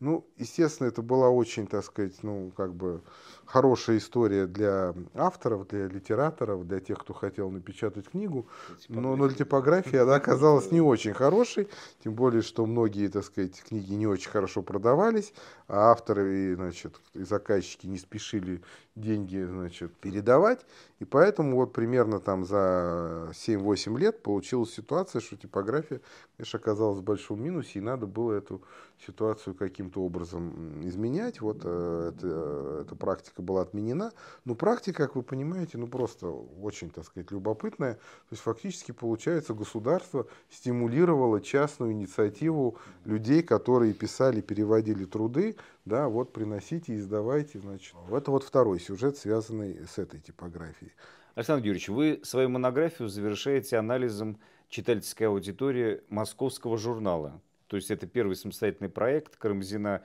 Ну, 0.00 0.26
естественно, 0.38 0.88
это 0.88 1.02
была 1.02 1.28
очень, 1.28 1.66
так 1.66 1.84
сказать, 1.84 2.14
ну, 2.22 2.50
как 2.56 2.72
бы 2.72 3.02
хорошая 3.44 3.98
история 3.98 4.46
для 4.46 4.94
авторов, 5.14 5.68
для 5.68 5.88
литераторов, 5.88 6.66
для 6.66 6.80
тех, 6.80 6.98
кто 7.00 7.12
хотел 7.12 7.50
напечатать 7.50 8.08
книгу. 8.08 8.46
Но, 8.88 9.14
но 9.14 9.28
для 9.28 9.36
типографии 9.36 9.98
она 9.98 10.14
оказалась 10.14 10.70
не 10.70 10.80
очень 10.80 11.12
хорошей, 11.12 11.68
тем 12.02 12.14
более, 12.14 12.40
что 12.40 12.64
многие, 12.64 13.08
так 13.08 13.24
сказать, 13.24 13.62
книги 13.62 13.92
не 13.92 14.06
очень 14.06 14.30
хорошо 14.30 14.62
продавались, 14.62 15.34
а 15.68 15.90
авторы 15.90 16.52
и, 16.52 16.54
значит, 16.54 16.98
и 17.12 17.22
заказчики 17.22 17.86
не 17.86 17.98
спешили 17.98 18.62
деньги, 18.96 19.44
значит, 19.44 19.92
передавать. 19.96 20.64
И 20.98 21.04
поэтому 21.04 21.56
вот 21.56 21.74
примерно 21.74 22.20
там 22.20 22.46
за 22.46 23.32
7-8 23.32 23.98
лет 23.98 24.22
получилась 24.22 24.72
ситуация, 24.72 25.20
что 25.20 25.36
типография, 25.36 26.00
конечно, 26.36 26.58
оказалась 26.58 27.00
в 27.00 27.02
большом 27.02 27.42
минусе, 27.42 27.80
и 27.80 27.82
надо 27.82 28.06
было 28.06 28.32
эту 28.32 28.62
ситуацию 29.06 29.54
каким-то 29.54 30.02
образом 30.02 30.86
изменять. 30.86 31.40
Вот 31.40 31.62
э, 31.64 32.12
это, 32.14 32.82
эта 32.82 32.94
практика 32.94 33.42
была 33.42 33.62
отменена. 33.62 34.12
Но 34.44 34.54
практика, 34.54 35.06
как 35.06 35.16
вы 35.16 35.22
понимаете, 35.22 35.78
ну 35.78 35.86
просто 35.86 36.28
очень, 36.28 36.90
так 36.90 37.04
сказать, 37.04 37.30
любопытная. 37.30 37.94
То 37.94 38.32
есть 38.32 38.42
фактически, 38.42 38.92
получается, 38.92 39.54
государство 39.54 40.26
стимулировало 40.50 41.40
частную 41.40 41.92
инициативу 41.92 42.78
людей, 43.04 43.42
которые 43.42 43.94
писали, 43.94 44.40
переводили 44.40 45.04
труды, 45.04 45.56
да, 45.84 46.08
вот 46.08 46.32
приносите, 46.32 46.96
издавайте, 46.96 47.58
значит. 47.58 47.94
Это 48.10 48.30
вот 48.30 48.44
второй 48.44 48.80
сюжет, 48.80 49.16
связанный 49.16 49.86
с 49.86 49.98
этой 49.98 50.20
типографией. 50.20 50.92
Александр 51.34 51.66
Юрьевич, 51.66 51.88
вы 51.88 52.20
свою 52.22 52.48
монографию 52.48 53.08
завершаете 53.08 53.78
анализом 53.78 54.38
читательской 54.68 55.26
аудитории 55.26 56.02
московского 56.08 56.76
журнала. 56.76 57.40
То 57.70 57.76
есть 57.76 57.88
это 57.92 58.08
первый 58.08 58.34
самостоятельный 58.34 58.90
проект 58.90 59.36
Карамзина. 59.36 60.02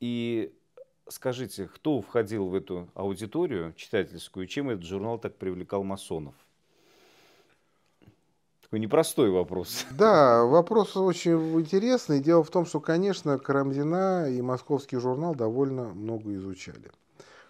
И 0.00 0.52
скажите, 1.08 1.70
кто 1.72 2.00
входил 2.00 2.48
в 2.48 2.56
эту 2.56 2.88
аудиторию 2.94 3.72
читательскую, 3.76 4.48
чем 4.48 4.68
этот 4.68 4.84
журнал 4.84 5.18
так 5.20 5.36
привлекал 5.36 5.84
масонов? 5.84 6.34
Такой 8.62 8.80
непростой 8.80 9.30
вопрос. 9.30 9.86
Да, 9.92 10.42
вопрос 10.44 10.96
очень 10.96 11.60
интересный. 11.60 12.18
Дело 12.18 12.42
в 12.42 12.50
том, 12.50 12.66
что, 12.66 12.80
конечно, 12.80 13.38
Карамзина 13.38 14.28
и 14.28 14.42
московский 14.42 14.96
журнал 14.96 15.36
довольно 15.36 15.94
много 15.94 16.34
изучали. 16.34 16.90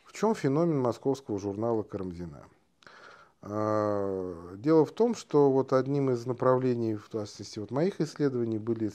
В 0.05 0.13
чем 0.13 0.35
феномен 0.35 0.79
московского 0.79 1.39
журнала 1.39 1.83
Карамзина? 1.83 2.45
А, 3.47 4.55
дело 4.57 4.87
в 4.87 4.93
том, 4.93 5.15
что 5.15 5.51
вот 5.51 5.75
одним 5.75 6.11
из 6.11 6.25
направлений, 6.25 6.97
в 6.97 7.11
частности, 7.11 7.59
вот 7.59 7.71
моих 7.71 8.01
исследований 8.01 8.59
были 8.59 8.91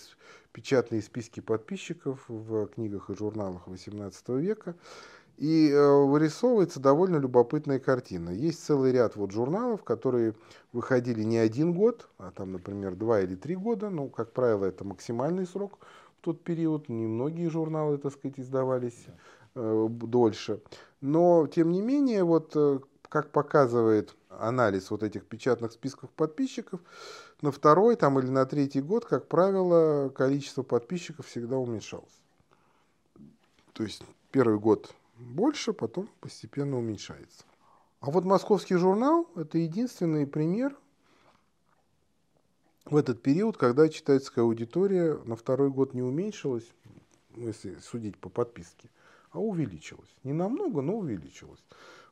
печатные 0.53 1.03
списки 1.03 1.39
подписчиков 1.39 2.25
в 2.27 2.65
книгах 2.67 3.11
и 3.11 3.15
журналах 3.15 3.67
XVIII 3.67 4.39
века. 4.39 4.75
И 5.37 5.69
э, 5.69 6.03
вырисовывается 6.03 6.79
довольно 6.79 7.17
любопытная 7.17 7.79
картина. 7.79 8.31
Есть 8.31 8.65
целый 8.65 8.91
ряд 8.91 9.15
вот 9.15 9.31
журналов, 9.31 9.83
которые 9.83 10.33
выходили 10.73 11.23
не 11.23 11.37
один 11.37 11.73
год, 11.73 12.09
а 12.17 12.31
там, 12.31 12.51
например, 12.51 12.95
два 12.95 13.21
или 13.21 13.35
три 13.35 13.55
года. 13.55 13.89
Ну, 13.89 14.09
как 14.09 14.33
правило, 14.33 14.65
это 14.65 14.83
максимальный 14.83 15.45
срок 15.45 15.77
в 16.17 16.25
тот 16.25 16.43
период. 16.43 16.89
Немногие 16.89 17.49
журналы, 17.49 17.99
так 17.99 18.13
сказать, 18.13 18.39
издавались 18.39 19.05
э, 19.55 19.87
дольше. 19.89 20.59
Но, 20.99 21.47
тем 21.47 21.71
не 21.71 21.81
менее, 21.81 22.25
вот 22.25 22.51
э, 22.55 22.79
как 23.09 23.31
показывает 23.31 24.15
анализ 24.29 24.91
вот 24.91 25.03
этих 25.03 25.25
печатных 25.25 25.71
списков 25.71 26.09
подписчиков, 26.11 26.79
на 27.41 27.51
второй 27.51 27.95
там, 27.95 28.19
или 28.19 28.27
на 28.27 28.45
третий 28.45 28.81
год, 28.81 29.05
как 29.05 29.27
правило, 29.27 30.09
количество 30.09 30.63
подписчиков 30.63 31.27
всегда 31.27 31.57
уменьшалось. 31.57 32.21
То 33.73 33.83
есть 33.83 34.03
первый 34.31 34.59
год 34.59 34.93
больше, 35.17 35.73
потом 35.73 36.09
постепенно 36.21 36.77
уменьшается. 36.77 37.43
А 37.99 38.11
вот 38.11 38.23
московский 38.23 38.75
журнал– 38.75 39.29
это 39.35 39.57
единственный 39.57 40.25
пример 40.25 40.75
в 42.85 42.95
этот 42.95 43.21
период, 43.21 43.57
когда 43.57 43.89
читательская 43.89 44.43
аудитория 44.43 45.19
на 45.25 45.35
второй 45.35 45.69
год 45.69 45.93
не 45.93 46.01
уменьшилась, 46.01 46.67
ну, 47.35 47.47
если 47.47 47.75
судить 47.75 48.17
по 48.17 48.29
подписке, 48.29 48.89
а 49.31 49.39
увеличилась. 49.39 50.09
Не 50.23 50.33
намного, 50.33 50.81
но 50.81 50.97
увеличилась. 50.97 51.63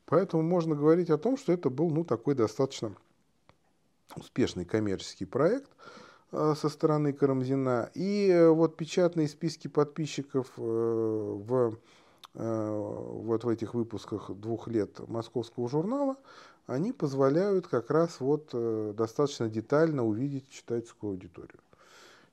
Поэтому 0.07 0.41
можно 0.41 0.73
говорить 0.73 1.09
о 1.09 1.17
том, 1.17 1.37
что 1.37 1.51
это 1.51 1.69
был 1.69 1.89
ну, 1.89 2.05
такой 2.05 2.33
достаточно 2.33 2.95
успешный 4.15 4.63
коммерческий 4.63 5.25
проект, 5.25 5.69
со 6.31 6.69
стороны 6.69 7.11
Карамзина. 7.11 7.91
И 7.93 8.47
вот 8.49 8.77
печатные 8.77 9.27
списки 9.27 9.67
подписчиков 9.67 10.47
в, 10.55 11.77
вот 12.33 13.43
в 13.43 13.49
этих 13.49 13.73
выпусках 13.73 14.31
двух 14.31 14.69
лет 14.69 14.97
московского 15.09 15.67
журнала, 15.67 16.15
они 16.67 16.93
позволяют 16.93 17.67
как 17.67 17.91
раз 17.91 18.21
вот 18.21 18.49
достаточно 18.95 19.49
детально 19.49 20.05
увидеть 20.05 20.49
читательскую 20.49 21.11
аудиторию. 21.11 21.59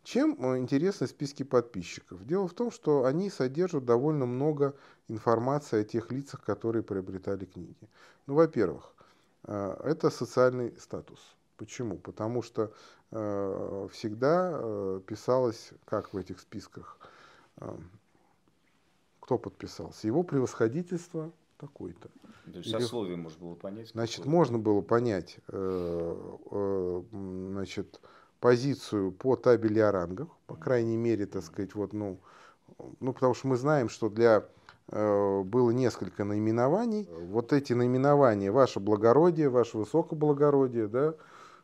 Чем 0.05 0.37
э, 0.39 0.59
интересны 0.59 1.07
списки 1.07 1.45
подписчиков? 1.45 2.25
Дело 2.27 2.47
в 2.47 2.53
том, 2.53 2.71
что 2.71 3.07
они 3.07 3.31
содержат 3.31 3.87
довольно 3.87 4.27
много 4.27 4.77
информации 5.09 5.81
о 5.81 5.85
тех 5.85 6.13
лицах, 6.13 6.43
которые 6.43 6.83
приобретали 6.83 7.47
книги. 7.47 7.89
Ну, 8.27 8.35
во-первых, 8.35 8.95
э, 9.45 9.77
это 9.83 10.11
социальный 10.11 10.79
статус. 10.79 11.19
Почему? 11.57 11.97
Потому 11.97 12.43
что 12.43 12.71
э, 13.13 13.89
всегда 13.93 15.01
писалось, 15.07 15.71
как 15.87 16.13
в 16.13 16.19
этих 16.19 16.41
списках, 16.41 16.99
кто 19.21 19.39
подписался? 19.39 20.07
Его 20.07 20.23
превосходительство 20.23 21.33
такой-то. 21.57 22.11
То 22.53 22.59
есть 22.59 22.71
сословие 22.71 23.17
можно 23.17 23.41
было 23.41 23.55
понять? 23.55 23.89
Значит, 23.91 24.27
можно 24.27 24.59
было 24.59 24.83
понять, 24.83 25.39
значит, 25.49 28.01
позицию 28.45 29.11
по 29.11 29.37
табели 29.37 29.79
о 29.79 29.91
рангах, 29.91 30.29
по 30.47 30.55
крайней 30.55 30.99
мере, 30.99 31.25
так 31.25 31.43
сказать, 31.43 31.75
вот, 31.75 31.95
ну, 31.95 32.21
ну, 33.01 33.15
потому 33.15 33.33
что 33.33 33.47
мы 33.49 33.57
знаем, 33.57 33.89
что 33.89 34.11
для 34.11 34.45
э, 34.89 35.43
было 35.43 35.71
несколько 35.71 36.25
наименований. 36.25 37.09
Вот 37.23 37.55
эти 37.55 37.73
наименования, 37.73 38.53
ваше 38.53 38.81
благородие, 38.81 39.49
ваше 39.49 39.79
высокоблагородие, 39.79 40.89
да, 40.89 41.15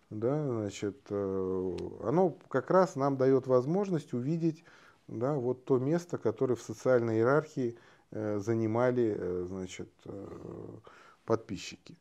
да, 0.09 0.43
значит, 0.43 0.97
э, 1.11 1.77
оно 2.03 2.39
как 2.49 2.71
раз 2.71 2.97
нам 2.97 3.19
дает 3.19 3.47
возможность 3.47 4.15
увидеть, 4.15 4.65
да, 5.07 5.35
вот 5.35 5.67
то 5.67 5.77
место, 5.79 6.17
которое 6.17 6.55
в 6.55 6.63
социальной 6.63 7.17
иерархии 7.17 7.77
э, 8.11 8.39
занимали, 8.39 9.17
э, 9.19 9.45
значит, 9.47 9.91
э, 10.07 10.27
подписчики. 11.27 11.95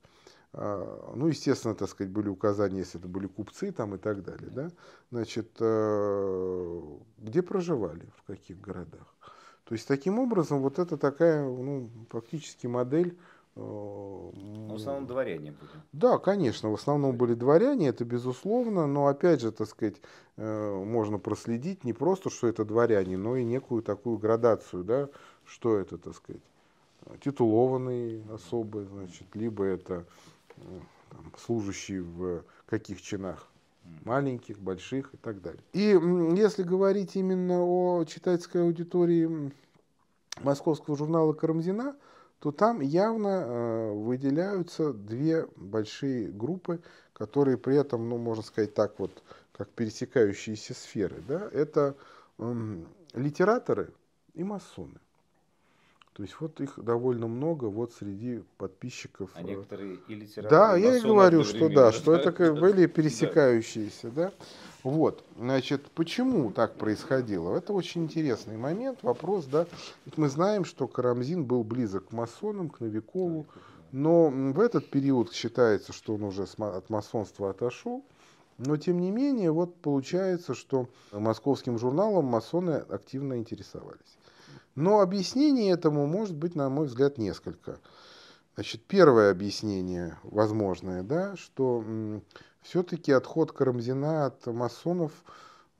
А, 0.51 1.13
ну, 1.15 1.27
естественно, 1.27 1.75
так 1.75 1.89
сказать, 1.89 2.11
были 2.11 2.27
указания, 2.27 2.79
если 2.79 2.99
это 2.99 3.07
были 3.07 3.27
купцы 3.27 3.71
там 3.71 3.95
и 3.95 3.97
так 3.97 4.23
далее, 4.23 4.49
да, 4.49 4.71
значит, 5.11 5.49
э, 5.59 6.81
где 7.19 7.43
проживали, 7.43 8.09
в 8.17 8.23
каких 8.23 8.59
городах. 8.59 9.15
То 9.65 9.75
есть, 9.75 9.87
таким 9.87 10.17
образом, 10.17 10.61
вот 10.61 10.79
это 10.79 10.97
такая, 10.97 11.43
ну, 11.47 11.91
фактически 12.09 12.65
модель 12.65 13.15
э, 13.55 13.59
в 13.59 14.73
основном 14.73 15.05
дворяне 15.05 15.51
были. 15.51 15.83
Да, 15.93 16.17
конечно, 16.17 16.71
в 16.71 16.73
основном 16.73 17.15
были 17.15 17.35
дворяне, 17.35 17.89
это 17.89 18.03
безусловно, 18.03 18.87
но 18.87 19.05
опять 19.05 19.41
же, 19.41 19.51
так 19.51 19.67
сказать, 19.67 20.01
э, 20.37 20.83
можно 20.83 21.19
проследить 21.19 21.83
не 21.83 21.93
просто, 21.93 22.31
что 22.31 22.47
это 22.47 22.65
дворяне, 22.65 23.17
но 23.17 23.35
и 23.35 23.43
некую 23.43 23.83
такую 23.83 24.17
градацию, 24.17 24.83
да, 24.83 25.09
что 25.45 25.77
это, 25.77 25.99
так 25.99 26.15
сказать, 26.15 26.41
титулованные 27.23 28.23
особы, 28.33 28.85
значит, 28.85 29.27
либо 29.35 29.63
это 29.63 30.05
там, 31.09 31.33
служащие 31.37 32.01
в 32.01 32.43
каких 32.65 33.01
чинах, 33.01 33.47
маленьких, 34.05 34.59
больших 34.59 35.13
и 35.13 35.17
так 35.17 35.41
далее. 35.41 35.61
И 35.73 35.97
если 36.37 36.63
говорить 36.63 37.15
именно 37.15 37.61
о 37.61 38.03
читательской 38.05 38.61
аудитории 38.61 39.51
московского 40.41 40.97
журнала 40.97 41.33
«Карамзина», 41.33 41.95
то 42.39 42.51
там 42.51 42.79
явно 42.79 43.27
э, 43.27 43.91
выделяются 43.91 44.93
две 44.93 45.45
большие 45.57 46.29
группы, 46.29 46.81
которые 47.13 47.57
при 47.57 47.75
этом, 47.75 48.07
ну, 48.07 48.17
можно 48.17 48.43
сказать 48.43 48.73
так 48.73 48.97
вот, 48.97 49.23
как 49.51 49.67
пересекающиеся 49.69 50.73
сферы. 50.73 51.21
Да? 51.27 51.49
Это 51.51 51.97
литераторы 53.13 53.93
и 54.33 54.43
масоны. 54.43 54.99
То 56.19 56.23
есть 56.23 56.35
вот 56.41 56.59
их 56.59 56.73
довольно 56.75 57.27
много 57.27 57.67
вот 57.67 57.93
среди 57.93 58.43
подписчиков. 58.57 59.29
А 59.35 59.41
некоторые 59.41 59.99
и 60.09 60.15
литераторы. 60.15 60.49
Да, 60.49 60.75
я 60.75 60.97
и 60.97 60.99
говорю, 60.99 61.45
что 61.45 61.69
да, 61.69 61.93
что 61.93 62.13
это 62.13 62.33
были 62.51 62.87
пересекающиеся, 62.87 64.11
да. 64.11 64.33
Вот, 64.83 65.23
значит, 65.37 65.89
почему 65.91 66.51
так 66.51 66.75
происходило? 66.75 67.55
Это 67.55 67.71
очень 67.71 68.03
интересный 68.03 68.57
момент, 68.57 68.99
вопрос, 69.01 69.45
да. 69.45 69.65
Ведь 70.05 70.17
мы 70.17 70.27
знаем, 70.27 70.65
что 70.65 70.89
Карамзин 70.89 71.45
был 71.45 71.63
близок 71.63 72.09
к 72.09 72.11
масонам, 72.11 72.69
к 72.69 72.81
Новикову, 72.81 73.45
но 73.93 74.27
в 74.27 74.59
этот 74.59 74.89
период 74.89 75.31
считается, 75.31 75.93
что 75.93 76.15
он 76.15 76.23
уже 76.23 76.43
от 76.43 76.89
масонства 76.89 77.51
отошел. 77.51 78.03
Но 78.57 78.75
тем 78.75 78.99
не 78.99 79.09
менее, 79.09 79.51
вот 79.51 79.73
получается, 79.75 80.53
что 80.53 80.89
московским 81.13 81.79
журналом 81.79 82.25
масоны 82.25 82.83
активно 82.89 83.37
интересовались. 83.37 84.18
Но 84.79 85.01
объяснений 85.01 85.67
этому 85.67 86.07
может 86.07 86.37
быть, 86.37 86.55
на 86.55 86.69
мой 86.69 86.87
взгляд, 86.87 87.17
несколько. 87.17 87.79
Значит, 88.55 88.81
первое 88.87 89.29
объяснение 89.29 90.17
возможное, 90.23 91.03
да, 91.03 91.35
что 91.35 91.83
все-таки 92.61 93.11
отход 93.11 93.51
Карамзина 93.51 94.27
от 94.27 94.45
масонов 94.47 95.11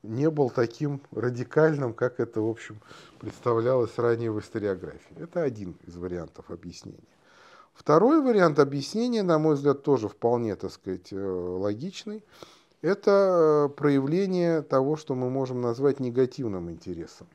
не 0.03 0.29
был 0.29 0.49
таким 0.49 0.99
радикальным, 1.11 1.93
как 1.93 2.19
это, 2.19 2.41
в 2.41 2.49
общем, 2.49 2.81
представлялось 3.19 3.97
ранее 3.97 4.33
в 4.33 4.39
историографии. 4.41 5.15
Это 5.17 5.43
один 5.43 5.77
из 5.87 5.95
вариантов 5.95 6.51
объяснения. 6.51 6.99
Второй 7.73 8.21
вариант 8.21 8.59
объяснения, 8.59 9.23
на 9.23 9.39
мой 9.39 9.55
взгляд, 9.55 9.81
тоже 9.81 10.09
вполне, 10.09 10.57
так 10.57 10.73
сказать, 10.73 11.13
э, 11.13 11.17
логичный. 11.17 12.25
Это 12.81 13.69
э, 13.69 13.69
проявление 13.69 14.61
того, 14.61 14.97
что 14.97 15.15
мы 15.15 15.29
можем 15.29 15.61
назвать 15.61 16.01
негативным 16.01 16.69
интересом. 16.69 17.27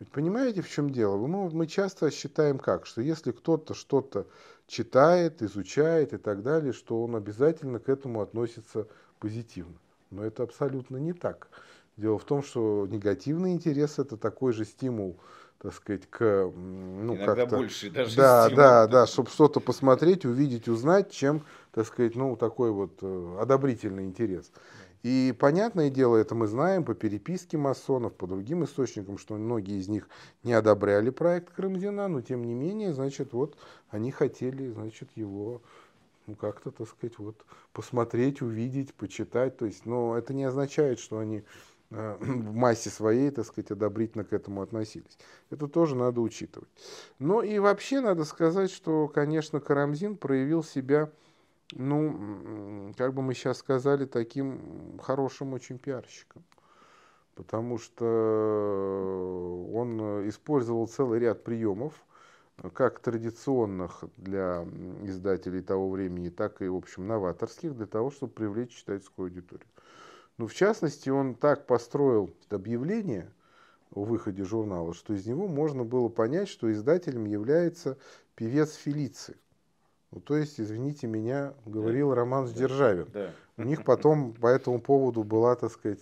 Ведь 0.00 0.10
понимаете, 0.10 0.62
в 0.62 0.70
чем 0.70 0.90
дело? 0.90 1.16
Мы, 1.16 1.50
мы 1.50 1.66
часто 1.66 2.10
считаем 2.10 2.58
как, 2.58 2.86
что 2.86 3.00
если 3.00 3.32
кто-то 3.32 3.74
что-то 3.74 4.26
читает, 4.68 5.42
изучает 5.42 6.12
и 6.12 6.18
так 6.18 6.42
далее, 6.42 6.72
что 6.72 7.02
он 7.02 7.16
обязательно 7.16 7.80
к 7.80 7.88
этому 7.88 8.20
относится 8.20 8.86
позитивно. 9.18 9.74
Но 10.10 10.24
это 10.24 10.44
абсолютно 10.44 10.98
не 10.98 11.12
так. 11.12 11.48
Дело 11.96 12.18
в 12.18 12.24
том, 12.24 12.44
что 12.44 12.86
негативный 12.88 13.52
интерес 13.52 13.98
это 13.98 14.16
такой 14.16 14.52
же 14.52 14.64
стимул, 14.64 15.18
так 15.60 15.74
сказать, 15.74 16.08
к 16.08 16.52
ну 16.54 17.16
Иногда 17.16 17.46
больше 17.46 17.90
даже 17.90 18.16
да, 18.16 18.44
стимул. 18.44 18.56
да, 18.56 18.86
да, 18.86 19.06
чтобы 19.06 19.30
что-то 19.30 19.58
посмотреть, 19.58 20.24
увидеть, 20.24 20.68
узнать, 20.68 21.10
чем, 21.10 21.44
так 21.72 21.86
сказать, 21.86 22.14
ну 22.14 22.36
такой 22.36 22.70
вот 22.70 22.98
э, 23.02 23.38
одобрительный 23.40 24.04
интерес. 24.04 24.52
И 25.02 25.34
понятное 25.38 25.90
дело, 25.90 26.16
это 26.16 26.34
мы 26.34 26.46
знаем 26.46 26.84
по 26.84 26.94
переписке 26.94 27.56
масонов, 27.56 28.14
по 28.14 28.26
другим 28.26 28.64
источникам, 28.64 29.18
что 29.18 29.34
многие 29.34 29.78
из 29.78 29.88
них 29.88 30.08
не 30.42 30.52
одобряли 30.52 31.10
проект 31.10 31.52
Крымзина, 31.54 32.08
но 32.08 32.20
тем 32.20 32.44
не 32.44 32.54
менее, 32.54 32.92
значит, 32.92 33.32
вот 33.32 33.56
они 33.90 34.10
хотели, 34.10 34.70
значит, 34.70 35.08
его 35.14 35.62
ну, 36.28 36.34
как-то, 36.34 36.70
так 36.70 36.88
сказать, 36.88 37.18
вот 37.18 37.44
посмотреть, 37.72 38.42
увидеть, 38.42 38.94
почитать. 38.94 39.56
То 39.56 39.64
есть, 39.64 39.86
но 39.86 40.16
это 40.16 40.34
не 40.34 40.44
означает, 40.44 40.98
что 40.98 41.18
они 41.18 41.42
э, 41.90 42.16
в 42.20 42.54
массе 42.54 42.90
своей, 42.90 43.30
так 43.30 43.46
сказать, 43.46 43.70
одобрительно 43.70 44.24
к 44.24 44.32
этому 44.32 44.60
относились. 44.62 45.18
Это 45.50 45.68
тоже 45.68 45.96
надо 45.96 46.20
учитывать. 46.20 46.68
Но 47.18 47.42
и 47.42 47.58
вообще 47.58 48.00
надо 48.00 48.24
сказать, 48.24 48.70
что, 48.70 49.08
конечно, 49.08 49.58
Карамзин 49.58 50.16
проявил 50.16 50.62
себя 50.62 51.10
ну, 51.72 52.92
как 52.96 53.14
бы 53.14 53.22
мы 53.22 53.34
сейчас 53.34 53.58
сказали, 53.58 54.04
таким 54.06 54.98
хорошим 55.02 55.52
очень 55.52 55.78
пиарщиком. 55.78 56.42
Потому 57.34 57.78
что 57.78 58.04
он 59.72 60.28
использовал 60.28 60.88
целый 60.88 61.20
ряд 61.20 61.44
приемов, 61.44 61.94
как 62.72 62.98
традиционных 62.98 64.02
для 64.16 64.66
издателей 65.04 65.62
того 65.62 65.88
времени, 65.90 66.30
так 66.30 66.60
и, 66.62 66.68
в 66.68 66.74
общем, 66.74 67.06
новаторских, 67.06 67.76
для 67.76 67.86
того, 67.86 68.10
чтобы 68.10 68.32
привлечь 68.32 68.74
читательскую 68.76 69.26
аудиторию. 69.26 69.68
Ну, 70.38 70.46
в 70.48 70.54
частности, 70.54 71.10
он 71.10 71.34
так 71.34 71.66
построил 71.66 72.30
объявление 72.50 73.30
о 73.92 74.04
выходе 74.04 74.42
журнала, 74.44 74.92
что 74.94 75.14
из 75.14 75.26
него 75.26 75.46
можно 75.46 75.84
было 75.84 76.08
понять, 76.08 76.48
что 76.48 76.72
издателем 76.72 77.26
является 77.26 77.96
певец 78.34 78.74
Фелиции. 78.74 79.36
Ну, 80.10 80.20
то 80.20 80.36
есть, 80.36 80.58
извините 80.58 81.06
меня, 81.06 81.54
говорил 81.66 82.10
да. 82.10 82.16
Роман 82.16 82.46
Сдержавин. 82.46 83.08
Да. 83.12 83.32
У 83.56 83.62
них 83.62 83.84
потом 83.84 84.32
по 84.32 84.46
этому 84.46 84.80
поводу 84.80 85.22
была, 85.22 85.54
так 85.56 85.70
сказать, 85.72 86.00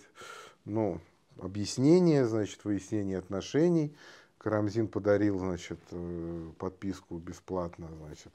ну, 0.65 1.01
объяснение, 1.39 2.25
значит, 2.25 2.63
выяснение 2.63 3.17
отношений. 3.17 3.95
Карамзин 4.37 4.87
подарил, 4.87 5.39
значит, 5.39 5.79
э, 5.91 6.51
подписку 6.57 7.17
бесплатно, 7.17 7.89
значит, 8.05 8.31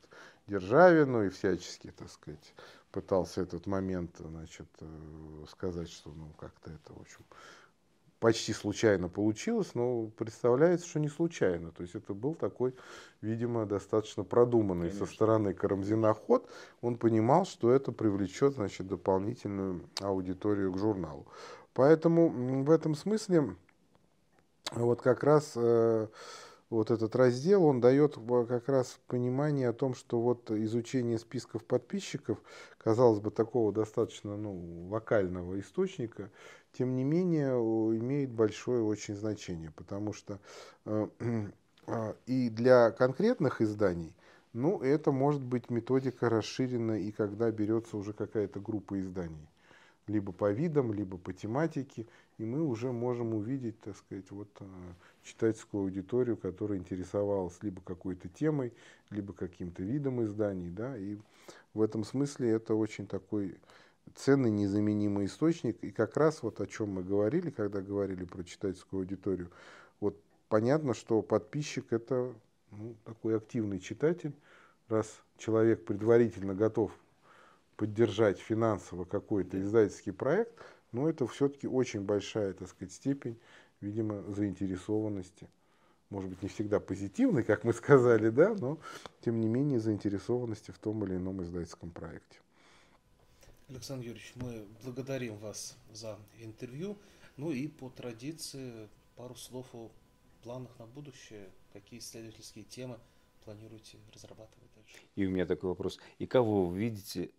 Державину 0.46 1.24
и 1.24 1.30
всячески, 1.30 1.92
так 1.96 2.10
сказать, 2.10 2.54
пытался 2.90 3.42
этот 3.42 3.66
момент, 3.66 4.16
значит, 4.18 4.66
э, 4.80 5.44
сказать, 5.48 5.88
что, 5.88 6.10
ну, 6.10 6.28
как-то 6.38 6.70
это, 6.70 6.92
в 6.92 7.00
общем, 7.00 7.24
почти 8.22 8.52
случайно 8.52 9.08
получилось, 9.08 9.74
но 9.74 10.06
представляется, 10.16 10.86
что 10.86 11.00
не 11.00 11.08
случайно. 11.08 11.72
То 11.72 11.82
есть 11.82 11.96
это 11.96 12.14
был 12.14 12.36
такой, 12.36 12.72
видимо, 13.20 13.66
достаточно 13.66 14.22
продуманный 14.22 14.90
Конечно. 14.90 15.06
со 15.06 15.12
стороны 15.12 15.52
Карамзина 15.52 16.14
ход. 16.14 16.48
Он 16.82 16.96
понимал, 16.96 17.44
что 17.44 17.72
это 17.72 17.90
привлечет 17.90 18.54
значит, 18.54 18.86
дополнительную 18.86 19.82
аудиторию 20.00 20.72
к 20.72 20.78
журналу. 20.78 21.26
Поэтому 21.74 22.28
в 22.62 22.70
этом 22.70 22.94
смысле 22.94 23.56
вот 24.70 25.02
как 25.02 25.24
раз 25.24 25.54
э, 25.56 26.06
вот 26.72 26.90
этот 26.90 27.14
раздел, 27.16 27.64
он 27.64 27.80
дает 27.80 28.18
как 28.48 28.68
раз 28.68 28.98
понимание 29.06 29.68
о 29.68 29.72
том, 29.72 29.94
что 29.94 30.20
вот 30.20 30.50
изучение 30.50 31.18
списков 31.18 31.64
подписчиков, 31.64 32.38
казалось 32.78 33.20
бы, 33.20 33.30
такого 33.30 33.72
достаточно 33.72 34.36
ну, 34.36 34.88
локального 34.88 35.60
источника, 35.60 36.30
тем 36.72 36.96
не 36.96 37.04
менее 37.04 37.50
имеет 37.50 38.30
большое 38.30 38.82
очень 38.82 39.14
значение, 39.14 39.70
потому 39.76 40.12
что 40.12 40.40
э, 40.86 41.08
э, 41.86 42.14
и 42.26 42.48
для 42.48 42.90
конкретных 42.90 43.60
изданий, 43.60 44.14
ну, 44.52 44.80
это 44.80 45.12
может 45.12 45.42
быть 45.42 45.70
методика 45.70 46.30
расширена 46.30 46.98
и 46.98 47.12
когда 47.12 47.50
берется 47.50 47.96
уже 47.96 48.12
какая-то 48.12 48.60
группа 48.60 48.98
изданий 48.98 49.48
либо 50.06 50.32
по 50.32 50.50
видам, 50.50 50.92
либо 50.92 51.16
по 51.16 51.32
тематике, 51.32 52.06
и 52.38 52.44
мы 52.44 52.62
уже 52.62 52.92
можем 52.92 53.34
увидеть, 53.34 53.80
так 53.80 53.96
сказать, 53.96 54.30
вот 54.30 54.48
э, 54.60 54.64
читательскую 55.22 55.84
аудиторию, 55.84 56.36
которая 56.36 56.78
интересовалась 56.78 57.58
либо 57.62 57.80
какой-то 57.82 58.28
темой, 58.28 58.72
либо 59.10 59.32
каким-то 59.32 59.82
видом 59.82 60.24
изданий, 60.24 60.70
да, 60.70 60.96
и 60.96 61.18
в 61.74 61.82
этом 61.82 62.04
смысле 62.04 62.50
это 62.50 62.74
очень 62.74 63.06
такой 63.06 63.56
ценный, 64.14 64.50
незаменимый 64.50 65.26
источник, 65.26 65.78
и 65.82 65.90
как 65.90 66.16
раз 66.16 66.42
вот 66.42 66.60
о 66.60 66.66
чем 66.66 66.90
мы 66.90 67.02
говорили, 67.02 67.50
когда 67.50 67.80
говорили 67.80 68.24
про 68.24 68.42
читательскую 68.42 69.00
аудиторию, 69.00 69.50
вот 70.00 70.20
понятно, 70.48 70.94
что 70.94 71.22
подписчик 71.22 71.92
это 71.92 72.34
ну, 72.72 72.96
такой 73.04 73.36
активный 73.36 73.78
читатель, 73.78 74.34
раз 74.88 75.06
человек 75.38 75.84
предварительно 75.84 76.54
готов 76.54 76.92
поддержать 77.82 78.38
финансово 78.38 79.04
какой-то 79.04 79.60
издательский 79.60 80.12
проект, 80.12 80.56
но 80.92 81.08
это 81.08 81.26
все-таки 81.26 81.66
очень 81.66 82.02
большая, 82.02 82.52
так 82.52 82.68
сказать, 82.68 82.92
степень, 82.92 83.36
видимо, 83.80 84.22
заинтересованности. 84.30 85.48
Может 86.08 86.30
быть, 86.30 86.42
не 86.44 86.48
всегда 86.48 86.78
позитивной, 86.78 87.42
как 87.42 87.64
мы 87.64 87.72
сказали, 87.72 88.28
да, 88.28 88.54
но 88.54 88.78
тем 89.20 89.40
не 89.40 89.48
менее 89.48 89.80
заинтересованности 89.80 90.70
в 90.70 90.78
том 90.78 91.04
или 91.04 91.16
ином 91.16 91.42
издательском 91.42 91.90
проекте. 91.90 92.38
Александр 93.68 94.06
Юрьевич, 94.06 94.32
мы 94.36 94.64
благодарим 94.84 95.36
вас 95.38 95.76
за 95.92 96.16
интервью. 96.38 96.96
Ну 97.36 97.50
и 97.50 97.66
по 97.66 97.90
традиции 97.90 98.88
пару 99.16 99.34
слов 99.34 99.66
о 99.72 99.90
планах 100.44 100.70
на 100.78 100.86
будущее. 100.86 101.50
Какие 101.72 101.98
исследовательские 101.98 102.64
темы 102.64 103.00
планируете 103.44 103.98
разрабатывать 104.14 104.70
дальше? 104.76 104.98
И 105.16 105.26
у 105.26 105.30
меня 105.30 105.46
такой 105.46 105.70
вопрос. 105.70 105.98
И 106.20 106.28
кого 106.28 106.66
вы 106.66 106.78
видите 106.78 107.32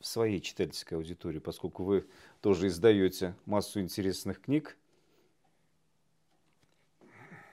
в 0.00 0.06
своей 0.06 0.40
читательской 0.40 0.96
аудитории, 0.98 1.38
поскольку 1.38 1.84
вы 1.84 2.06
тоже 2.40 2.68
издаете 2.68 3.34
массу 3.44 3.80
интересных 3.80 4.40
книг, 4.40 4.76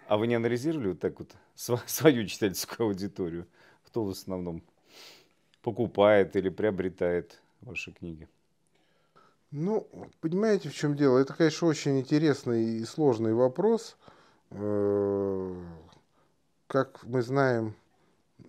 а 0.08 0.18
вы 0.18 0.28
не 0.28 0.36
анализировали 0.36 0.90
вот 0.90 1.00
так 1.00 1.20
вот 1.20 1.36
свою 1.86 2.26
читательскую 2.28 2.88
аудиторию? 2.88 3.48
Кто 3.86 4.04
в 4.04 4.10
основном 4.10 4.64
покупает 5.62 6.36
или 6.36 6.50
приобретает 6.50 7.42
ваши 7.62 7.92
книги? 7.92 8.28
Ну, 9.52 9.88
понимаете, 10.20 10.70
в 10.70 10.74
чем 10.74 10.96
дело? 10.96 11.20
Это, 11.20 11.34
конечно, 11.34 11.68
очень 11.68 12.00
интересный 12.00 12.78
и 12.78 12.86
сложный 12.86 13.34
вопрос. 13.36 13.98
Как 16.68 17.04
мы 17.04 17.22
знаем, 17.22 17.76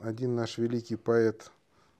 один 0.00 0.34
наш 0.34 0.56
великий 0.56 0.96
поэт 0.96 1.50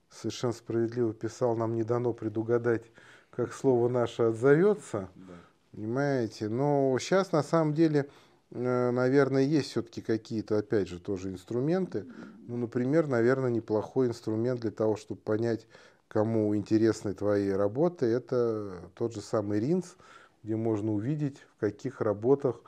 совершенно 0.09 0.53
справедливо 0.53 1.13
писал, 1.13 1.55
нам 1.55 1.75
не 1.75 1.83
дано 1.83 2.13
предугадать, 2.13 2.83
как 3.29 3.53
слово 3.53 3.89
наше 3.89 4.23
отзовется. 4.23 5.09
Да. 5.15 5.33
Понимаете? 5.71 6.47
Но 6.47 6.97
сейчас 6.99 7.31
на 7.31 7.43
самом 7.43 7.73
деле, 7.73 8.09
э, 8.51 8.91
наверное, 8.91 9.43
есть 9.43 9.71
все-таки 9.71 10.01
какие-то, 10.01 10.57
опять 10.57 10.87
же, 10.87 10.99
тоже 10.99 11.29
инструменты. 11.29 12.05
Ну, 12.47 12.55
например, 12.57 13.07
наверное, 13.07 13.49
неплохой 13.49 14.07
инструмент 14.07 14.61
для 14.61 14.71
того, 14.71 14.95
чтобы 14.95 15.19
понять, 15.19 15.67
кому 16.07 16.55
интересны 16.55 17.13
твои 17.13 17.49
работы, 17.49 18.05
это 18.05 18.89
тот 18.93 19.13
же 19.13 19.21
самый 19.21 19.59
РИНС, 19.59 19.97
где 20.43 20.55
можно 20.55 20.93
увидеть, 20.93 21.39
в 21.57 21.59
каких 21.59 21.99
работах 21.99 22.61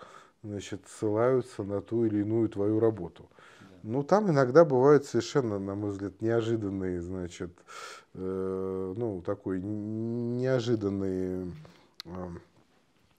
значит, 0.43 0.81
ссылаются 0.87 1.63
на 1.63 1.81
ту 1.81 2.05
или 2.05 2.19
иную 2.21 2.49
твою 2.49 2.79
работу. 2.79 3.29
Ну, 3.83 4.03
там 4.03 4.29
иногда 4.29 4.65
бывают 4.65 5.05
совершенно, 5.05 5.59
на 5.59 5.75
мой 5.75 5.91
взгляд, 5.91 6.21
неожиданные, 6.21 7.01
значит, 7.01 7.51
э, 8.13 8.93
ну, 8.97 9.21
такой 9.21 9.61
неожиданные 9.61 11.51
э, 12.05 12.09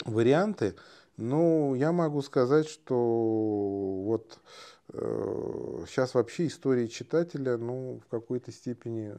варианты. 0.05 0.75
Ну, 1.17 1.75
я 1.75 1.93
могу 1.93 2.23
сказать, 2.23 2.69
что 2.69 2.95
вот 4.05 4.39
э, 4.93 5.85
сейчас 5.89 6.15
вообще 6.15 6.47
история 6.47 6.89
читателя, 6.89 7.57
ну, 7.57 8.01
в 8.07 8.11
какой-то 8.11 8.53
степени 8.53 9.15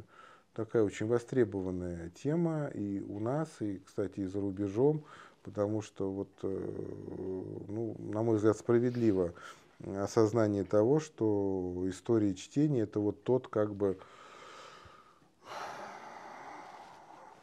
такая 0.53 0.83
очень 0.83 1.07
востребованная 1.07 2.09
тема 2.21 2.67
и 2.73 3.01
у 3.01 3.19
нас, 3.19 3.49
и, 3.59 3.81
кстати, 3.85 4.21
и 4.21 4.25
за 4.25 4.39
рубежом, 4.39 5.03
потому 5.43 5.81
что 5.81 6.11
вот, 6.11 6.29
э, 6.43 6.71
ну, 7.67 7.95
на 7.99 8.23
мой 8.23 8.37
взгляд, 8.37 8.57
справедливо 8.57 9.33
осознание 9.85 10.63
того, 10.63 10.99
что 10.99 11.83
история 11.87 12.35
чтения 12.35 12.81
это 12.81 12.99
вот 12.99 13.23
тот 13.23 13.47
как 13.47 13.73
бы 13.73 13.97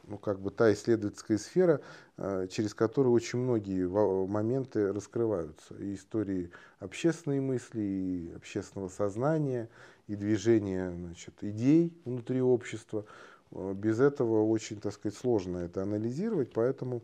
ну, 0.07 0.19
как 0.19 0.41
бы 0.41 0.51
та 0.51 0.73
исследовательская 0.73 1.39
сфера, 1.39 1.81
э, 2.17 2.47
через 2.51 2.75
которую 2.75 3.13
очень 3.13 3.41
многие 3.41 3.89
моменты 4.29 4.93
раскрываются. 4.93 5.75
И 5.81 5.95
истории 5.95 6.51
общественной 6.79 7.41
мысли, 7.41 7.81
и 7.81 8.33
общественного 8.37 8.89
сознания, 8.89 9.69
и 10.07 10.15
движения 10.15 10.93
значит, 10.93 11.35
идей 11.43 11.93
внутри 12.05 12.41
общества. 12.41 13.05
Э, 13.51 13.73
без 13.75 13.99
этого 13.99 14.49
очень, 14.49 14.81
так 14.81 14.93
сказать, 14.93 15.19
сложно 15.19 15.59
это 15.59 15.83
анализировать, 15.83 16.53
поэтому 16.53 17.03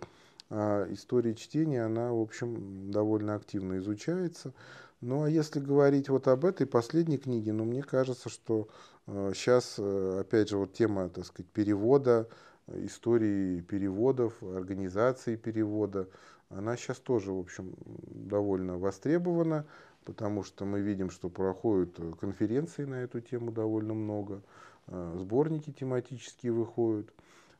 а, 0.54 0.86
история 0.92 1.34
чтения, 1.34 1.82
она, 1.82 2.12
в 2.12 2.20
общем, 2.20 2.90
довольно 2.90 3.34
активно 3.34 3.78
изучается. 3.78 4.52
Ну 5.02 5.24
а 5.24 5.28
если 5.28 5.58
говорить 5.58 6.08
вот 6.08 6.28
об 6.28 6.44
этой 6.44 6.64
последней 6.64 7.18
книге, 7.18 7.52
ну 7.52 7.64
мне 7.64 7.82
кажется, 7.82 8.28
что 8.28 8.68
э, 9.08 9.32
сейчас, 9.34 9.74
э, 9.76 10.18
опять 10.20 10.48
же, 10.48 10.56
вот 10.56 10.74
тема, 10.74 11.08
так 11.08 11.26
сказать, 11.26 11.50
перевода, 11.50 12.28
истории 12.68 13.62
переводов, 13.62 14.40
организации 14.40 15.34
перевода, 15.34 16.08
она 16.50 16.76
сейчас 16.76 16.98
тоже, 16.98 17.32
в 17.32 17.40
общем, 17.40 17.74
довольно 18.14 18.78
востребована, 18.78 19.66
потому 20.04 20.44
что 20.44 20.64
мы 20.66 20.80
видим, 20.80 21.10
что 21.10 21.28
проходят 21.28 21.98
конференции 22.20 22.84
на 22.84 23.02
эту 23.02 23.20
тему 23.20 23.50
довольно 23.50 23.94
много, 23.94 24.40
э, 24.86 25.16
сборники 25.18 25.72
тематические 25.72 26.52
выходят. 26.52 27.12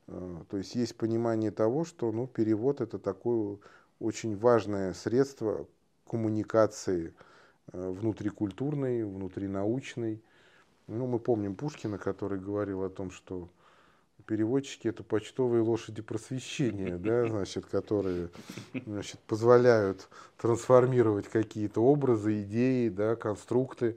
Э, 0.06 0.44
то 0.48 0.58
есть 0.58 0.76
есть 0.76 0.96
понимание 0.96 1.50
того, 1.50 1.84
что 1.84 2.12
ну, 2.12 2.28
перевод 2.28 2.80
это 2.80 3.00
такое 3.00 3.58
очень 3.98 4.36
важное 4.36 4.94
средство 4.94 5.66
коммуникации 6.06 7.08
Э, 7.08 7.31
внутрикультурный, 7.72 9.04
внутринаучный. 9.04 10.22
Ну, 10.88 11.06
мы 11.06 11.18
помним 11.18 11.54
Пушкина, 11.54 11.98
который 11.98 12.38
говорил 12.38 12.82
о 12.82 12.90
том, 12.90 13.10
что 13.10 13.48
переводчики 14.26 14.88
это 14.88 15.02
почтовые 15.02 15.62
лошади 15.62 16.02
просвещения, 16.02 16.96
да, 16.98 17.26
значит, 17.26 17.66
которые 17.66 18.30
значит, 18.86 19.20
позволяют 19.20 20.08
трансформировать 20.38 21.28
какие-то 21.28 21.80
образы, 21.80 22.42
идеи, 22.42 22.88
да, 22.88 23.16
конструкты 23.16 23.96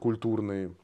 культурные. 0.00 0.74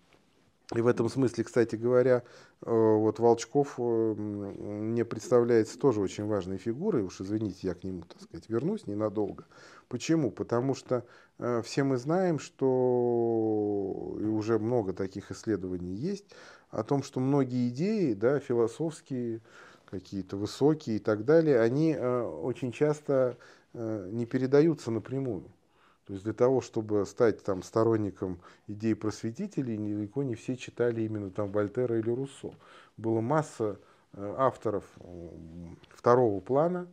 И 0.74 0.80
в 0.80 0.86
этом 0.86 1.08
смысле, 1.08 1.44
кстати 1.44 1.76
говоря, 1.76 2.22
э, 2.22 2.22
вот 2.62 3.18
Волчков 3.18 3.74
э, 3.78 3.82
мне 3.82 5.04
представляется 5.04 5.78
тоже 5.78 6.00
очень 6.00 6.26
важной 6.26 6.58
фигурой, 6.58 7.02
уж 7.02 7.20
извините, 7.20 7.68
я 7.68 7.74
к 7.74 7.84
нему, 7.84 8.02
так 8.02 8.20
сказать, 8.20 8.48
вернусь 8.50 8.86
ненадолго. 8.86 9.46
Почему? 9.88 10.30
Потому 10.30 10.74
что 10.74 11.06
э, 11.38 11.62
все 11.64 11.84
мы 11.84 11.96
знаем, 11.96 12.38
что 12.38 14.16
и 14.20 14.24
уже 14.24 14.58
много 14.58 14.92
таких 14.92 15.30
исследований 15.30 15.94
есть 15.94 16.26
о 16.68 16.82
том, 16.84 17.02
что 17.02 17.18
многие 17.18 17.68
идеи, 17.70 18.12
да, 18.12 18.40
философские, 18.40 19.40
какие-то 19.86 20.36
высокие 20.36 20.96
и 20.96 21.00
так 21.00 21.24
далее, 21.24 21.60
они 21.60 21.96
очень 21.96 22.70
часто 22.70 23.36
не 23.72 24.24
передаются 24.24 24.92
напрямую. 24.92 25.50
То 26.10 26.14
есть 26.14 26.24
для 26.24 26.32
того, 26.32 26.60
чтобы 26.60 27.06
стать 27.06 27.40
там 27.44 27.62
сторонником 27.62 28.40
идей 28.66 28.96
просветителей, 28.96 29.76
далеко 29.76 30.24
не 30.24 30.34
все 30.34 30.56
читали 30.56 31.02
именно 31.02 31.30
там 31.30 31.52
Вольтера 31.52 32.00
или 32.00 32.10
Руссо. 32.10 32.52
Была 32.96 33.20
масса 33.20 33.78
э, 34.14 34.34
авторов 34.36 34.82
второго 35.88 36.40
плана, 36.40 36.88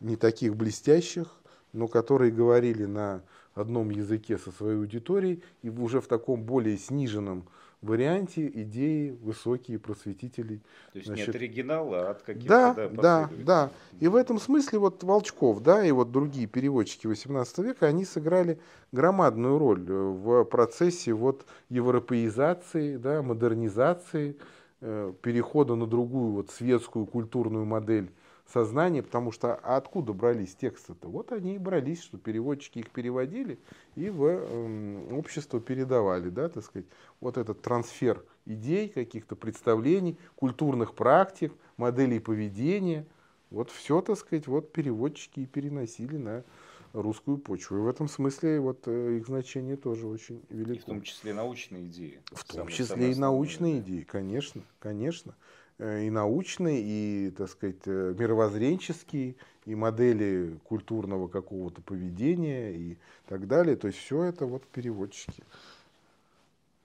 не 0.00 0.16
таких 0.16 0.56
блестящих, 0.56 1.36
но 1.72 1.86
которые 1.86 2.32
говорили 2.32 2.84
на 2.84 3.22
одном 3.54 3.90
языке 3.90 4.38
со 4.38 4.50
своей 4.50 4.78
аудиторией 4.78 5.44
и 5.62 5.70
уже 5.70 6.00
в 6.00 6.08
таком 6.08 6.42
более 6.42 6.78
сниженном 6.78 7.48
варианте 7.82 8.48
идеи 8.48 9.10
высокие 9.10 9.78
просветителей. 9.78 10.58
То 10.92 10.98
есть 10.98 11.06
Значит, 11.06 11.26
не 11.26 11.30
от 11.30 11.36
оригинала, 11.36 12.08
а 12.08 12.10
от 12.10 12.22
каких-то 12.22 12.48
да, 12.48 12.74
да, 12.74 12.88
да, 12.88 13.30
да. 13.44 13.70
И 14.00 14.08
в 14.08 14.16
этом 14.16 14.40
смысле 14.40 14.80
вот 14.80 15.02
Волчков, 15.04 15.62
да, 15.62 15.84
и 15.84 15.90
вот 15.92 16.10
другие 16.10 16.46
переводчики 16.46 17.06
XVIII 17.06 17.62
века, 17.62 17.86
они 17.86 18.04
сыграли 18.04 18.58
громадную 18.92 19.58
роль 19.58 19.84
э, 19.88 19.92
в 19.92 20.44
процессе 20.44 21.12
вот 21.12 21.46
европеизации, 21.68 22.96
да, 22.96 23.22
модернизации, 23.22 24.36
э, 24.80 25.12
перехода 25.22 25.76
на 25.76 25.86
другую 25.86 26.32
вот 26.32 26.50
светскую 26.50 27.06
культурную 27.06 27.64
модель 27.64 28.10
сознание, 28.52 29.02
потому 29.02 29.32
что 29.32 29.54
а 29.54 29.76
откуда 29.76 30.12
брались 30.12 30.54
тексты-то? 30.54 31.08
Вот 31.08 31.32
они 31.32 31.54
и 31.54 31.58
брались, 31.58 32.02
что 32.02 32.18
переводчики 32.18 32.80
их 32.80 32.90
переводили 32.90 33.58
и 33.94 34.10
в 34.10 34.24
э, 34.24 35.12
общество 35.12 35.60
передавали, 35.60 36.30
да, 36.30 36.48
так 36.48 36.64
сказать, 36.64 36.86
вот 37.20 37.36
этот 37.36 37.62
трансфер 37.62 38.24
идей, 38.46 38.88
каких-то 38.88 39.36
представлений, 39.36 40.18
культурных 40.36 40.94
практик, 40.94 41.52
моделей 41.76 42.18
поведения, 42.18 43.06
вот 43.50 43.70
все, 43.70 44.00
так 44.00 44.18
сказать, 44.18 44.46
вот 44.46 44.72
переводчики 44.72 45.40
и 45.40 45.46
переносили 45.46 46.16
на 46.16 46.44
русскую 46.92 47.38
почву. 47.38 47.78
И 47.78 47.80
в 47.80 47.88
этом 47.88 48.08
смысле 48.08 48.60
вот 48.60 48.82
э, 48.86 49.18
их 49.18 49.26
значение 49.26 49.76
тоже 49.76 50.06
очень 50.06 50.42
велико. 50.48 50.74
И 50.74 50.78
в 50.78 50.84
том 50.84 51.02
числе 51.02 51.34
научные 51.34 51.86
идеи. 51.86 52.20
В 52.32 52.44
том 52.44 52.68
числе 52.68 53.12
и 53.12 53.14
научные 53.14 53.76
да. 53.76 53.80
идеи, 53.80 54.02
конечно, 54.02 54.62
конечно. 54.78 55.34
Э, 55.78 56.04
и 56.04 56.10
научный, 56.10 56.82
и, 56.82 57.30
так 57.30 57.48
сказать, 57.48 57.86
э, 57.86 58.14
мировоззренческий, 58.18 59.36
и 59.64 59.74
модели 59.74 60.58
культурного 60.64 61.28
какого-то 61.28 61.82
поведения 61.82 62.72
и 62.72 62.96
так 63.26 63.46
далее. 63.46 63.76
То 63.76 63.86
есть 63.86 63.98
все 63.98 64.24
это 64.24 64.46
вот 64.46 64.66
переводчики. 64.66 65.44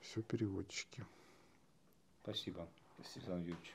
Все 0.00 0.22
переводчики. 0.22 1.04
Спасибо, 2.22 2.68
Александр 2.98 3.48
Юрьевич. 3.48 3.74